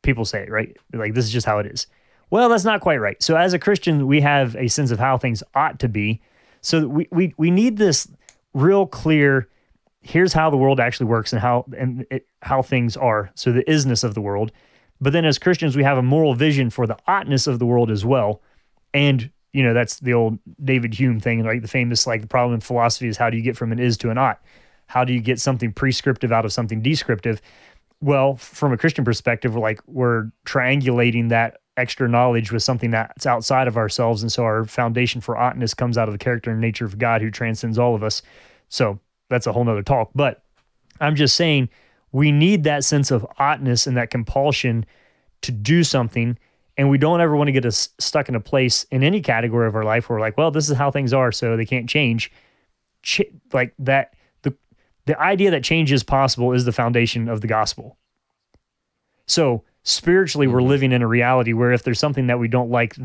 People 0.01 0.25
say 0.25 0.43
it, 0.43 0.51
right? 0.51 0.75
Like, 0.93 1.13
this 1.13 1.25
is 1.25 1.31
just 1.31 1.45
how 1.45 1.59
it 1.59 1.65
is. 1.65 1.87
Well, 2.29 2.49
that's 2.49 2.65
not 2.65 2.81
quite 2.81 2.97
right. 2.97 3.21
So 3.21 3.37
as 3.37 3.53
a 3.53 3.59
Christian, 3.59 4.07
we 4.07 4.19
have 4.21 4.55
a 4.55 4.67
sense 4.67 4.91
of 4.91 4.99
how 4.99 5.17
things 5.17 5.41
ought 5.53 5.79
to 5.79 5.87
be. 5.87 6.21
So 6.61 6.87
we 6.87 7.07
we 7.11 7.33
we 7.37 7.51
need 7.51 7.77
this 7.77 8.07
real 8.53 8.87
clear 8.87 9.47
here's 10.05 10.33
how 10.33 10.51
the 10.51 10.57
world 10.57 10.79
actually 10.79 11.07
works 11.07 11.33
and 11.33 11.41
how 11.41 11.65
and 11.75 12.05
it, 12.11 12.27
how 12.43 12.61
things 12.61 12.95
are. 12.95 13.31
So 13.33 13.51
the 13.51 13.63
isness 13.63 14.03
of 14.03 14.13
the 14.13 14.21
world. 14.21 14.51
But 15.01 15.13
then 15.13 15.25
as 15.25 15.39
Christians, 15.39 15.75
we 15.75 15.83
have 15.83 15.97
a 15.97 16.03
moral 16.03 16.35
vision 16.35 16.69
for 16.69 16.85
the 16.85 16.97
oughtness 17.07 17.47
of 17.47 17.57
the 17.57 17.65
world 17.65 17.89
as 17.89 18.05
well. 18.05 18.41
And 18.93 19.31
you 19.51 19.63
know, 19.63 19.73
that's 19.73 19.99
the 19.99 20.13
old 20.13 20.37
David 20.63 20.93
Hume 20.93 21.19
thing, 21.19 21.43
right? 21.43 21.61
The 21.61 21.67
famous 21.67 22.05
like 22.05 22.21
the 22.21 22.27
problem 22.27 22.53
in 22.53 22.61
philosophy 22.61 23.07
is 23.07 23.17
how 23.17 23.31
do 23.31 23.37
you 23.37 23.43
get 23.43 23.57
from 23.57 23.71
an 23.71 23.79
is 23.79 23.97
to 23.97 24.11
an 24.11 24.17
ought? 24.17 24.39
How 24.87 25.03
do 25.03 25.11
you 25.11 25.21
get 25.21 25.39
something 25.39 25.73
prescriptive 25.73 26.31
out 26.31 26.45
of 26.45 26.53
something 26.53 26.81
descriptive? 26.83 27.41
Well, 27.99 28.35
from 28.35 28.73
a 28.73 28.77
Christian 28.77 29.03
perspective, 29.03 29.55
we're 29.55 29.61
like 29.61 29.81
we're 29.87 30.29
triangulating 30.45 31.29
that 31.29 31.61
extra 31.77 32.07
knowledge 32.07 32.51
with 32.51 32.61
something 32.61 32.91
that's 32.91 33.25
outside 33.25 33.67
of 33.67 33.75
ourselves. 33.75 34.21
And 34.21 34.31
so 34.31 34.43
our 34.43 34.65
foundation 34.65 35.19
for 35.19 35.35
oughtness 35.35 35.73
comes 35.73 35.97
out 35.97 36.07
of 36.07 36.13
the 36.13 36.19
character 36.19 36.51
and 36.51 36.61
nature 36.61 36.85
of 36.85 36.99
God 36.99 37.21
who 37.21 37.31
transcends 37.31 37.79
all 37.79 37.95
of 37.95 38.03
us. 38.03 38.21
So 38.69 38.99
that's 39.29 39.47
a 39.47 39.53
whole 39.53 39.63
nother 39.63 39.83
talk. 39.83 40.11
But 40.15 40.43
I'm 40.99 41.15
just 41.15 41.35
saying 41.35 41.69
we 42.11 42.31
need 42.31 42.63
that 42.63 42.83
sense 42.83 43.11
of 43.11 43.25
oughtness 43.39 43.87
and 43.87 43.97
that 43.97 44.09
compulsion 44.09 44.85
to 45.41 45.51
do 45.51 45.83
something. 45.83 46.37
And 46.77 46.89
we 46.89 46.97
don't 46.97 47.21
ever 47.21 47.35
want 47.35 47.47
to 47.47 47.51
get 47.51 47.65
us 47.65 47.89
stuck 47.99 48.29
in 48.29 48.35
a 48.35 48.39
place 48.39 48.85
in 48.91 49.03
any 49.03 49.21
category 49.21 49.67
of 49.67 49.75
our 49.75 49.83
life 49.83 50.09
where 50.09 50.17
we're 50.17 50.25
like, 50.25 50.37
well, 50.37 50.51
this 50.51 50.69
is 50.69 50.77
how 50.77 50.91
things 50.91 51.13
are, 51.13 51.31
so 51.31 51.55
they 51.55 51.65
can't 51.65 51.89
change. 51.89 52.31
Ch- 53.01 53.21
like 53.53 53.73
that, 53.79 54.13
the 54.41 54.53
the 55.05 55.19
idea 55.19 55.51
that 55.51 55.63
change 55.63 55.91
is 55.91 56.03
possible 56.03 56.51
is 56.51 56.65
the 56.65 56.71
foundation 56.71 57.29
of 57.29 57.41
the 57.41 57.47
gospel. 57.47 57.97
So 59.27 59.63
spiritually, 59.83 60.47
we're 60.47 60.59
mm-hmm. 60.59 60.69
living 60.69 60.91
in 60.91 61.01
a 61.01 61.07
reality 61.07 61.53
where 61.53 61.71
if 61.71 61.83
there's 61.83 61.99
something 61.99 62.27
that 62.27 62.39
we 62.39 62.47
don't 62.47 62.69
like, 62.69 62.95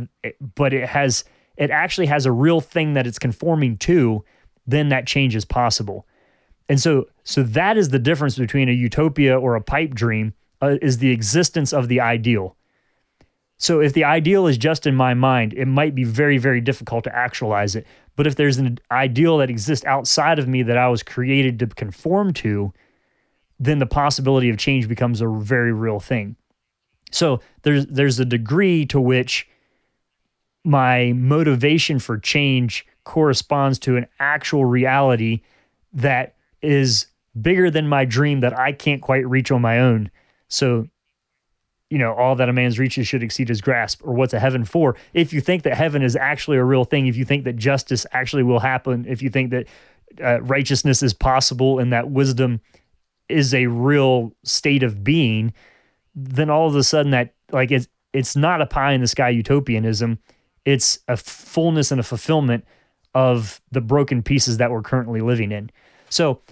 but 0.55 0.73
it 0.73 0.89
has 0.89 1.25
it 1.57 1.71
actually 1.71 2.07
has 2.07 2.27
a 2.27 2.33
real 2.33 2.61
thing 2.61 2.95
that 2.95 3.07
it's 3.07 3.19
conforming 3.19 3.77
to, 3.79 4.25
then 4.67 4.89
that 4.89 5.07
change 5.07 5.37
is 5.37 5.45
possible. 5.45 6.07
And 6.71 6.81
so 6.81 7.09
so 7.25 7.43
that 7.43 7.77
is 7.77 7.89
the 7.89 7.99
difference 7.99 8.39
between 8.39 8.69
a 8.69 8.73
utopia 8.73 9.37
or 9.37 9.57
a 9.57 9.61
pipe 9.61 9.93
dream 9.93 10.35
uh, 10.63 10.77
is 10.81 10.99
the 10.99 11.11
existence 11.11 11.73
of 11.73 11.89
the 11.89 12.01
ideal. 12.01 12.57
So 13.59 13.81
if 13.81 13.93
the 13.93 14.05
ideal 14.05 14.47
is 14.47 14.57
just 14.57 14.87
in 14.87 14.95
my 14.95 15.13
mind, 15.13 15.53
it 15.55 15.67
might 15.67 15.97
be 15.97 16.05
very 16.05 16.39
very 16.39 16.61
difficult 16.61 17.03
to 17.05 17.15
actualize 17.15 17.75
it. 17.75 17.89
But 18.15 18.29
if 18.29 18.37
there's 18.37 18.59
an 18.59 18.79
ideal 18.89 19.39
that 19.39 19.51
exists 19.51 19.85
outside 19.85 20.39
of 20.39 20.47
me 20.47 20.63
that 20.63 20.79
I 20.79 20.87
was 20.87 21.03
created 21.03 21.59
to 21.59 21.67
conform 21.67 22.33
to, 22.35 22.73
then 23.59 23.81
the 23.81 23.87
possibility 23.87 24.49
of 24.49 24.57
change 24.57 24.87
becomes 24.87 25.21
a 25.21 25.27
very 25.27 25.73
real 25.73 25.99
thing. 25.99 26.37
So 27.11 27.41
there's 27.63 27.85
there's 27.87 28.21
a 28.21 28.25
degree 28.25 28.87
to 28.87 29.01
which 29.01 29.49
my 30.65 31.15
motivation 31.15 31.99
for 31.99 32.17
change 32.17 32.87
corresponds 33.03 33.81
to 33.81 33.97
an 33.97 34.07
actual 34.21 34.65
reality 34.65 35.41
that 35.93 36.37
is 36.63 37.07
bigger 37.41 37.71
than 37.71 37.89
my 37.89 38.05
dream 38.05 38.41
that 38.41 38.59
I 38.59 38.73
can't 38.73 39.01
quite 39.01 39.27
reach 39.29 39.51
on 39.51 39.63
my 39.63 39.79
own. 39.79 40.11
So, 40.49 40.89
you 41.91 41.99
know, 41.99 42.13
all 42.15 42.37
that 42.37 42.49
a 42.49 42.53
man's 42.53 42.79
reaches 42.79 43.07
should 43.07 43.23
exceed 43.23 43.49
his 43.49 43.61
grasp, 43.61 44.01
or 44.05 44.15
what's 44.15 44.33
a 44.33 44.41
heaven 44.41 44.65
for? 44.65 44.97
If 45.15 45.33
you 45.33 45.41
think 45.41 45.63
that 45.65 45.77
heaven 45.77 46.03
is 46.03 46.17
actually 46.17 46.57
a 46.57 46.65
real 46.65 46.85
thing, 46.85 47.07
if 47.07 47.17
you 47.17 47.25
think 47.25 47.45
that 47.45 47.57
justice 47.57 48.07
actually 48.13 48.43
will 48.43 48.61
happen, 48.61 49.07
if 49.09 49.23
you 49.23 49.31
think 49.31 49.51
that 49.51 49.67
uh, 50.23 50.41
righteousness 50.43 51.03
is 51.03 51.15
possible 51.15 51.79
and 51.79 51.93
that 51.93 52.11
wisdom 52.11 52.61
is 53.29 53.55
a 53.55 53.67
real 53.67 54.33
state 54.45 54.83
of 54.83 55.05
being, 55.05 55.53
then 56.15 56.51
all 56.51 56.67
of 56.67 56.75
a 56.75 56.83
sudden 56.83 57.13
that 57.13 57.35
like 57.53 57.71
it's 57.71 57.89
it's 58.13 58.35
not 58.35 58.61
a 58.61 58.67
pie 58.67 58.93
in 58.93 59.01
the 59.01 59.07
sky 59.07 59.29
utopianism. 59.29 60.19
It's 60.65 60.99
a 61.07 61.17
fullness 61.17 61.91
and 61.91 62.01
a 62.01 62.05
fulfillment 62.05 62.65
of 63.15 63.61
the 63.71 63.81
broken 63.81 64.23
pieces 64.23 64.59
that 64.59 64.71
we're 64.71 64.83
currently 64.83 65.21
living 65.21 65.53
in. 65.53 65.71
So 66.11 66.43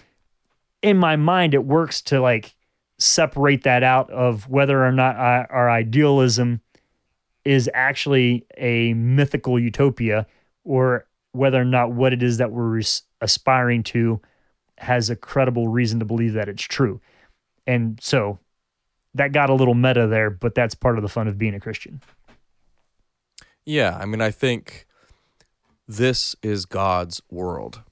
in 0.83 0.97
my 0.97 1.17
mind, 1.17 1.55
it 1.55 1.65
works 1.65 2.01
to 2.03 2.21
like 2.21 2.55
separate 2.99 3.65
that 3.65 3.83
out 3.83 4.11
of 4.11 4.49
whether 4.49 4.85
or 4.85 4.93
not 4.93 5.17
I, 5.17 5.47
our 5.51 5.71
idealism 5.71 6.61
is 7.45 7.71
actually 7.75 8.47
a 8.57 8.95
mythical 8.95 9.59
utopia 9.59 10.27
or 10.65 11.07
whether 11.33 11.61
or 11.61 11.65
not 11.65 11.93
what 11.93 12.13
it 12.13 12.23
is 12.23 12.39
that 12.39 12.51
we're 12.51 12.81
aspiring 13.21 13.83
to 13.83 14.21
has 14.79 15.11
a 15.11 15.17
credible 15.17 15.69
reason 15.69 15.99
to 15.99 16.05
believe 16.05 16.35
that 16.35 16.49
it's 16.49 16.63
true. 16.63 17.01
And 17.67 17.99
so 18.03 18.39
that 19.15 19.33
got 19.33 19.51
a 19.51 19.55
little 19.55 19.75
meta 19.75 20.07
there, 20.07 20.31
but 20.31 20.55
that's 20.55 20.75
part 20.75 20.99
of 20.99 21.03
the 21.03 21.09
fun 21.09 21.29
of 21.29 21.39
being 21.39 21.55
a 21.55 21.61
Christian. 21.61 22.03
Yeah, 23.65 23.99
I 24.01 24.07
mean, 24.07 24.21
I 24.21 24.31
think 24.31 24.87
this 25.87 26.37
is 26.43 26.65
God's 26.65 27.21
world. 27.31 27.83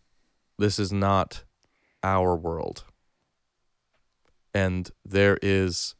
This 0.59 0.79
is 0.79 0.93
not 0.93 1.45
our 2.03 2.37
world. 2.37 2.85
And 4.55 4.91
there 5.05 5.39
is 5.43 5.95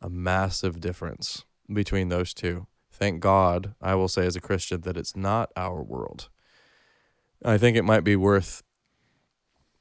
a 0.00 0.10
massive 0.10 0.80
difference 0.80 1.44
between 1.72 2.08
those 2.08 2.34
two. 2.34 2.66
Thank 2.90 3.20
God, 3.20 3.74
I 3.80 3.94
will 3.94 4.08
say 4.08 4.26
as 4.26 4.36
a 4.36 4.40
Christian, 4.40 4.82
that 4.82 4.96
it's 4.96 5.16
not 5.16 5.50
our 5.56 5.82
world. 5.82 6.28
I 7.44 7.58
think 7.58 7.76
it 7.76 7.82
might 7.84 8.04
be 8.04 8.16
worth 8.16 8.62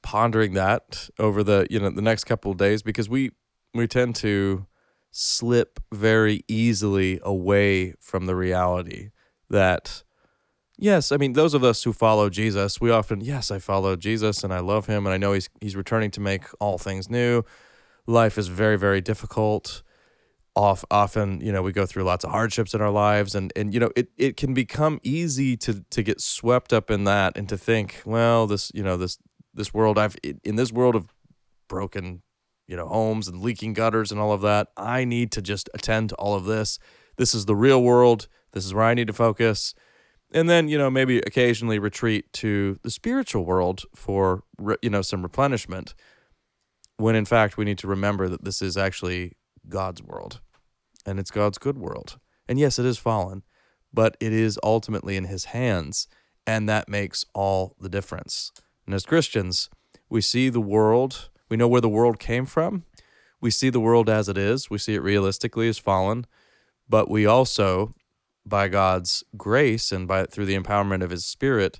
pondering 0.01 0.53
that 0.53 1.09
over 1.17 1.43
the 1.43 1.65
you 1.69 1.79
know 1.79 1.89
the 1.89 2.01
next 2.01 2.25
couple 2.25 2.51
of 2.51 2.57
days 2.57 2.83
because 2.83 3.09
we 3.09 3.31
we 3.73 3.87
tend 3.87 4.15
to 4.15 4.67
slip 5.11 5.79
very 5.91 6.43
easily 6.47 7.19
away 7.23 7.93
from 7.99 8.25
the 8.25 8.35
reality 8.35 9.11
that 9.49 10.03
Yes, 10.83 11.13
I 11.13 11.17
mean 11.17 11.31
those 11.31 11.53
of 11.53 11.63
us 11.63 11.83
who 11.83 11.93
follow 11.93 12.29
Jesus, 12.29 12.81
we 12.81 12.91
often 12.91 13.21
yes, 13.21 13.51
I 13.51 13.59
follow 13.59 13.95
Jesus 13.95 14.43
and 14.43 14.53
I 14.53 14.59
love 14.59 14.87
him 14.87 15.05
and 15.07 15.13
I 15.13 15.17
know 15.17 15.31
he's 15.31 15.49
he's 15.61 15.77
returning 15.77 16.11
to 16.11 16.19
make 16.19 16.43
all 16.59 16.77
things 16.77 17.09
new. 17.09 17.43
Life 18.05 18.37
is 18.37 18.49
very 18.49 18.77
very 18.77 18.99
difficult. 18.99 19.81
Off 20.57 20.83
often, 20.91 21.39
you 21.39 21.53
know, 21.53 21.61
we 21.61 21.71
go 21.71 21.85
through 21.85 22.03
lots 22.03 22.25
of 22.25 22.31
hardships 22.31 22.73
in 22.73 22.81
our 22.81 22.89
lives 22.89 23.33
and 23.33 23.53
and 23.55 23.73
you 23.73 23.79
know, 23.79 23.91
it 23.95 24.09
it 24.17 24.35
can 24.35 24.53
become 24.53 24.99
easy 25.03 25.55
to 25.55 25.85
to 25.89 26.03
get 26.03 26.19
swept 26.19 26.73
up 26.73 26.91
in 26.91 27.05
that 27.05 27.37
and 27.37 27.47
to 27.47 27.57
think, 27.57 28.01
well, 28.03 28.45
this, 28.45 28.69
you 28.75 28.83
know, 28.83 28.97
this 28.97 29.17
this 29.53 29.73
world 29.73 29.97
I've 29.97 30.17
in 30.43 30.57
this 30.57 30.73
world 30.73 30.95
of 30.95 31.05
broken, 31.69 32.23
you 32.67 32.75
know, 32.75 32.87
homes 32.87 33.29
and 33.29 33.41
leaking 33.41 33.71
gutters 33.71 34.11
and 34.11 34.19
all 34.19 34.33
of 34.33 34.41
that, 34.41 34.67
I 34.75 35.05
need 35.05 35.31
to 35.31 35.41
just 35.41 35.69
attend 35.73 36.09
to 36.09 36.15
all 36.15 36.35
of 36.35 36.43
this. 36.43 36.77
This 37.15 37.33
is 37.33 37.45
the 37.45 37.55
real 37.55 37.81
world. 37.81 38.27
This 38.51 38.65
is 38.65 38.73
where 38.73 38.83
I 38.83 38.93
need 38.93 39.07
to 39.07 39.13
focus 39.13 39.73
and 40.33 40.49
then 40.49 40.67
you 40.67 40.77
know 40.77 40.89
maybe 40.89 41.19
occasionally 41.19 41.79
retreat 41.79 42.31
to 42.33 42.79
the 42.81 42.89
spiritual 42.89 43.45
world 43.45 43.83
for 43.95 44.43
you 44.81 44.89
know 44.89 45.01
some 45.01 45.21
replenishment 45.21 45.93
when 46.97 47.15
in 47.15 47.25
fact 47.25 47.57
we 47.57 47.65
need 47.65 47.77
to 47.77 47.87
remember 47.87 48.27
that 48.27 48.43
this 48.43 48.61
is 48.61 48.75
actually 48.75 49.33
God's 49.69 50.01
world 50.01 50.41
and 51.05 51.19
it's 51.19 51.31
God's 51.31 51.57
good 51.57 51.77
world. 51.77 52.19
And 52.47 52.59
yes 52.59 52.79
it 52.79 52.85
is 52.85 52.97
fallen 52.97 53.43
but 53.93 54.17
it 54.19 54.33
is 54.33 54.59
ultimately 54.63 55.15
in 55.15 55.25
his 55.25 55.45
hands 55.45 56.07
and 56.45 56.67
that 56.67 56.89
makes 56.89 57.25
all 57.33 57.75
the 57.79 57.89
difference. 57.89 58.51
And 58.85 58.93
as 58.93 59.05
Christians 59.05 59.69
we 60.09 60.21
see 60.21 60.49
the 60.49 60.61
world 60.61 61.29
we 61.49 61.57
know 61.57 61.67
where 61.67 61.81
the 61.81 61.89
world 61.89 62.19
came 62.19 62.45
from. 62.45 62.85
We 63.39 63.51
see 63.51 63.69
the 63.69 63.79
world 63.79 64.09
as 64.09 64.29
it 64.29 64.37
is. 64.37 64.69
We 64.69 64.77
see 64.77 64.95
it 64.95 65.03
realistically 65.03 65.67
as 65.69 65.77
fallen 65.77 66.25
but 66.89 67.09
we 67.09 67.25
also 67.25 67.95
by 68.45 68.67
God's 68.67 69.23
grace 69.37 69.91
and 69.91 70.07
by 70.07 70.25
through 70.25 70.45
the 70.45 70.57
empowerment 70.57 71.03
of 71.03 71.11
his 71.11 71.25
spirit, 71.25 71.79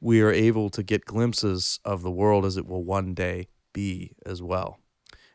we 0.00 0.20
are 0.20 0.32
able 0.32 0.68
to 0.70 0.82
get 0.82 1.04
glimpses 1.04 1.80
of 1.84 2.02
the 2.02 2.10
world 2.10 2.44
as 2.44 2.56
it 2.56 2.66
will 2.66 2.84
one 2.84 3.14
day 3.14 3.48
be 3.72 4.12
as 4.26 4.42
well. 4.42 4.78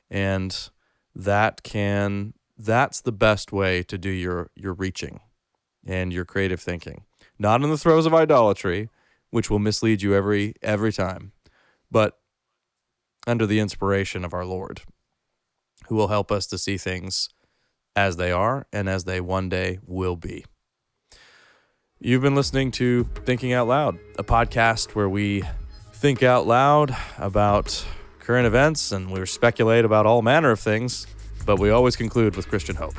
And 0.09 0.69
that 1.15 1.63
can 1.63 2.33
that's 2.57 3.01
the 3.01 3.11
best 3.11 3.51
way 3.51 3.83
to 3.83 3.97
do 3.97 4.09
your 4.09 4.51
your 4.55 4.73
reaching 4.73 5.21
and 5.85 6.11
your 6.13 6.25
creative 6.25 6.61
thinking. 6.61 7.03
Not 7.37 7.63
in 7.63 7.69
the 7.69 7.77
throes 7.77 8.05
of 8.05 8.13
idolatry, 8.13 8.89
which 9.29 9.49
will 9.49 9.59
mislead 9.59 10.01
you 10.01 10.13
every 10.13 10.55
every 10.61 10.91
time, 10.91 11.31
but 11.89 12.19
under 13.27 13.45
the 13.45 13.59
inspiration 13.59 14.25
of 14.25 14.33
our 14.33 14.45
Lord, 14.45 14.81
who 15.87 15.95
will 15.95 16.09
help 16.09 16.31
us 16.31 16.45
to 16.47 16.57
see 16.57 16.77
things 16.77 17.29
as 17.95 18.17
they 18.17 18.31
are 18.31 18.65
and 18.71 18.87
as 18.87 19.03
they 19.03 19.19
one 19.21 19.49
day 19.49 19.79
will 19.85 20.15
be. 20.15 20.45
You've 22.01 22.21
been 22.21 22.33
listening 22.33 22.71
to 22.71 23.03
Thinking 23.25 23.51
Out 23.51 23.67
Loud, 23.67 23.99
a 24.17 24.23
podcast 24.23 24.95
where 24.95 25.09
we 25.09 25.43
think 25.91 26.23
out 26.23 26.47
loud 26.47 26.95
about 27.17 27.85
current 28.19 28.47
events 28.47 28.93
and 28.93 29.11
we 29.11 29.25
speculate 29.25 29.83
about 29.83 30.05
all 30.05 30.21
manner 30.21 30.49
of 30.49 30.61
things, 30.61 31.07
but 31.45 31.59
we 31.59 31.71
always 31.71 31.97
conclude 31.97 32.37
with 32.37 32.47
Christian 32.47 32.77
hope. 32.77 32.95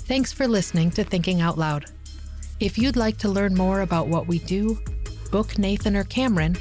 Thanks 0.00 0.32
for 0.32 0.48
listening 0.48 0.90
to 0.90 1.04
Thinking 1.04 1.40
Out 1.40 1.56
Loud. 1.56 1.84
If 2.58 2.76
you'd 2.76 2.96
like 2.96 3.18
to 3.18 3.28
learn 3.28 3.54
more 3.54 3.82
about 3.82 4.08
what 4.08 4.26
we 4.26 4.40
do, 4.40 4.80
book 5.30 5.56
Nathan 5.60 5.94
or 5.94 6.02
Cameron, 6.02 6.56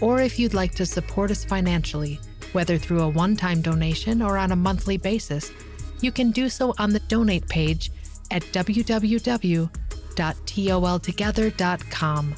or 0.00 0.22
if 0.22 0.38
you'd 0.38 0.54
like 0.54 0.74
to 0.76 0.86
support 0.86 1.30
us 1.30 1.44
financially, 1.44 2.18
whether 2.52 2.78
through 2.78 3.02
a 3.02 3.08
one 3.10 3.36
time 3.36 3.60
donation 3.60 4.22
or 4.22 4.38
on 4.38 4.52
a 4.52 4.56
monthly 4.56 4.96
basis, 4.96 5.52
you 6.00 6.10
can 6.12 6.30
do 6.30 6.48
so 6.48 6.72
on 6.78 6.94
the 6.94 7.00
donate 7.00 7.46
page 7.46 7.92
at 8.30 8.42
www.toltogether.com. 10.18 12.34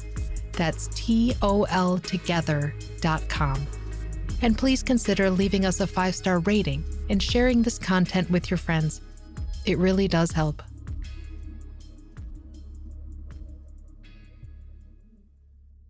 That's 0.53 0.87
toltogether.com. 0.89 3.67
And 4.43 4.57
please 4.57 4.81
consider 4.83 5.29
leaving 5.29 5.65
us 5.65 5.79
a 5.79 5.87
five 5.87 6.15
star 6.15 6.39
rating 6.39 6.83
and 7.09 7.21
sharing 7.21 7.61
this 7.61 7.77
content 7.77 8.29
with 8.29 8.49
your 8.49 8.57
friends. 8.57 9.01
It 9.65 9.77
really 9.77 10.07
does 10.07 10.31
help. 10.31 10.63